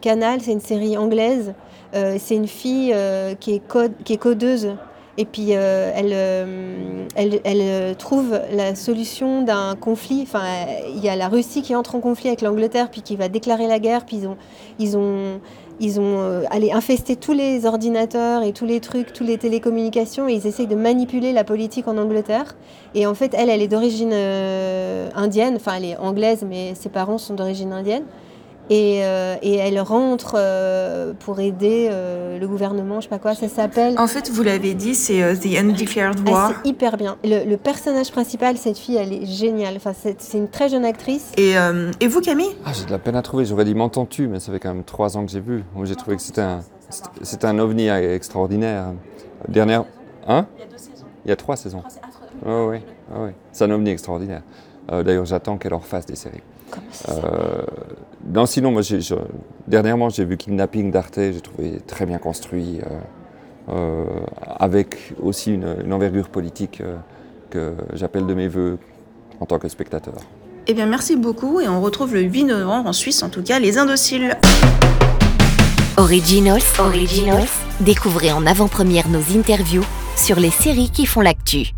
Canal, 0.00 0.40
c'est 0.40 0.52
une 0.52 0.60
série 0.60 0.96
anglaise. 0.96 1.54
Euh, 1.94 2.16
c'est 2.18 2.34
une 2.34 2.48
fille 2.48 2.92
euh, 2.92 3.34
qui, 3.34 3.54
est 3.54 3.62
qui 4.04 4.12
est 4.12 4.18
codeuse. 4.18 4.74
Et 5.16 5.26
puis 5.26 5.50
euh, 5.50 5.92
elle, 7.14 7.40
elle, 7.44 7.96
trouve 7.96 8.36
la 8.50 8.74
solution 8.74 9.42
d'un 9.42 9.76
conflit. 9.76 10.22
Enfin, 10.22 10.42
il 10.88 11.04
y 11.04 11.08
a 11.08 11.14
la 11.14 11.28
Russie 11.28 11.62
qui 11.62 11.76
entre 11.76 11.94
en 11.94 12.00
conflit 12.00 12.28
avec 12.28 12.40
l'Angleterre, 12.40 12.90
puis 12.90 13.00
qui 13.00 13.14
va 13.14 13.28
déclarer 13.28 13.68
la 13.68 13.78
guerre. 13.78 14.06
Puis 14.06 14.16
ils 14.16 14.26
ont, 14.26 14.36
ils 14.80 14.96
ont, 14.96 15.40
ils 15.80 16.00
ont 16.00 16.42
allé 16.50 16.72
infester 16.72 17.16
tous 17.16 17.32
les 17.32 17.66
ordinateurs 17.66 18.42
et 18.42 18.52
tous 18.52 18.64
les 18.64 18.80
trucs, 18.80 19.12
toutes 19.12 19.26
les 19.26 19.38
télécommunications, 19.38 20.28
et 20.28 20.34
ils 20.34 20.46
essayent 20.46 20.66
de 20.66 20.74
manipuler 20.74 21.32
la 21.32 21.44
politique 21.44 21.88
en 21.88 21.98
Angleterre. 21.98 22.54
Et 22.94 23.06
en 23.06 23.14
fait, 23.14 23.34
elle, 23.36 23.50
elle 23.50 23.62
est 23.62 23.68
d'origine 23.68 24.12
indienne. 24.12 25.54
Enfin, 25.56 25.74
elle 25.76 25.84
est 25.84 25.96
anglaise, 25.96 26.44
mais 26.48 26.74
ses 26.74 26.88
parents 26.88 27.18
sont 27.18 27.34
d'origine 27.34 27.72
indienne. 27.72 28.04
Et, 28.70 29.00
euh, 29.04 29.36
et, 29.42 29.56
elle 29.56 29.78
rentre 29.80 30.36
euh, 30.38 31.12
pour 31.18 31.38
aider 31.40 31.88
euh, 31.90 32.38
le 32.38 32.48
gouvernement, 32.48 33.00
je 33.00 33.04
sais 33.04 33.08
pas 33.10 33.18
quoi, 33.18 33.34
ça 33.34 33.48
s'appelle. 33.48 33.94
En 33.98 34.06
fait, 34.06 34.30
vous 34.30 34.42
l'avez 34.42 34.72
dit, 34.72 34.94
c'est 34.94 35.20
The 35.38 35.58
Undeclared 35.58 36.26
War. 36.26 36.52
c'est 36.62 36.70
hyper 36.70 36.96
bien. 36.96 37.16
Le, 37.24 37.56
personnage 37.56 38.10
principal, 38.10 38.56
cette 38.56 38.78
fille, 38.78 38.96
elle 38.96 39.12
est 39.12 39.26
géniale. 39.26 39.74
Enfin, 39.76 39.92
c'est 39.94 40.38
une 40.38 40.48
très 40.48 40.70
jeune 40.70 40.84
actrice. 40.84 41.32
Et, 41.36 41.54
et 42.00 42.08
vous, 42.08 42.20
Camille? 42.20 42.56
Ah, 42.64 42.70
J'ai 42.72 42.86
de 42.86 42.90
la 42.90 42.98
peine 42.98 43.16
à 43.16 43.22
trouver. 43.22 43.44
J'aurais 43.44 43.64
dit 43.64 43.74
M'entends-tu, 43.74 44.28
mais 44.28 44.40
ça 44.40 44.50
fait 44.50 44.60
quand 44.60 44.72
même 44.72 44.84
trois 44.84 45.16
ans 45.16 45.24
que 45.26 45.30
j'ai 45.30 45.40
vu. 45.40 45.64
J'ai 45.84 45.96
trouvé 45.96 46.16
que 46.16 46.22
c'était 46.22 46.40
un, 46.40 46.60
c'était 47.22 47.46
un 47.46 47.58
ovni 47.58 47.88
extraordinaire. 47.88 48.92
Dernière. 49.48 49.84
Hein? 50.26 50.46
Il 50.56 50.60
y 50.60 50.64
a 50.64 50.66
deux 50.66 50.78
saisons. 50.78 51.06
Il 51.26 51.28
y 51.28 51.32
a 51.32 51.36
trois 51.36 51.56
saisons. 51.56 51.82
Oh, 52.46 52.68
oui, 52.70 52.78
oh, 53.14 53.24
oui. 53.26 53.30
C'est 53.52 53.64
un 53.64 53.70
ovni 53.70 53.90
extraordinaire. 53.90 54.42
D'ailleurs, 54.88 55.24
j'attends 55.26 55.56
qu'elle 55.58 55.74
en 55.74 55.80
fasse 55.80 56.06
des 56.06 56.16
séries. 56.16 56.42
Comment 56.74 56.86
ça 56.92 57.12
non, 58.26 58.46
sinon, 58.46 58.70
moi, 58.70 58.80
dernièrement, 59.68 60.08
j'ai 60.08 60.24
vu 60.24 60.38
Kidnapping 60.38 60.90
d'Arte, 60.90 61.16
j'ai 61.16 61.40
trouvé 61.42 61.80
très 61.86 62.06
bien 62.06 62.16
construit. 62.16 62.80
Euh, 63.68 64.04
avec 64.58 65.14
aussi 65.22 65.54
une, 65.54 65.92
envergure 65.92 66.28
politique 66.28 66.82
que 67.50 67.74
j'appelle 67.94 68.26
de 68.26 68.34
mes 68.34 68.48
voeux 68.48 68.78
en 69.40 69.46
tant 69.46 69.58
que 69.58 69.68
spectateur. 69.68 70.14
Eh 70.66 70.74
bien, 70.74 70.86
merci 70.86 71.16
beaucoup 71.16 71.60
et 71.60 71.68
on 71.68 71.80
retrouve 71.80 72.14
le 72.14 72.22
8 72.22 72.44
novembre 72.44 72.88
en 72.88 72.92
Suisse, 72.92 73.22
en 73.22 73.28
tout 73.28 73.42
cas, 73.42 73.58
les 73.58 73.76
Indociles. 73.76 74.36
Originals, 75.96 76.62
Originals, 76.78 77.48
découvrez 77.80 78.32
en 78.32 78.46
avant-première 78.46 79.08
nos 79.08 79.20
interviews 79.36 79.84
sur 80.16 80.40
les 80.40 80.50
séries 80.50 80.90
qui 80.90 81.06
font 81.06 81.20
l'actu. 81.20 81.72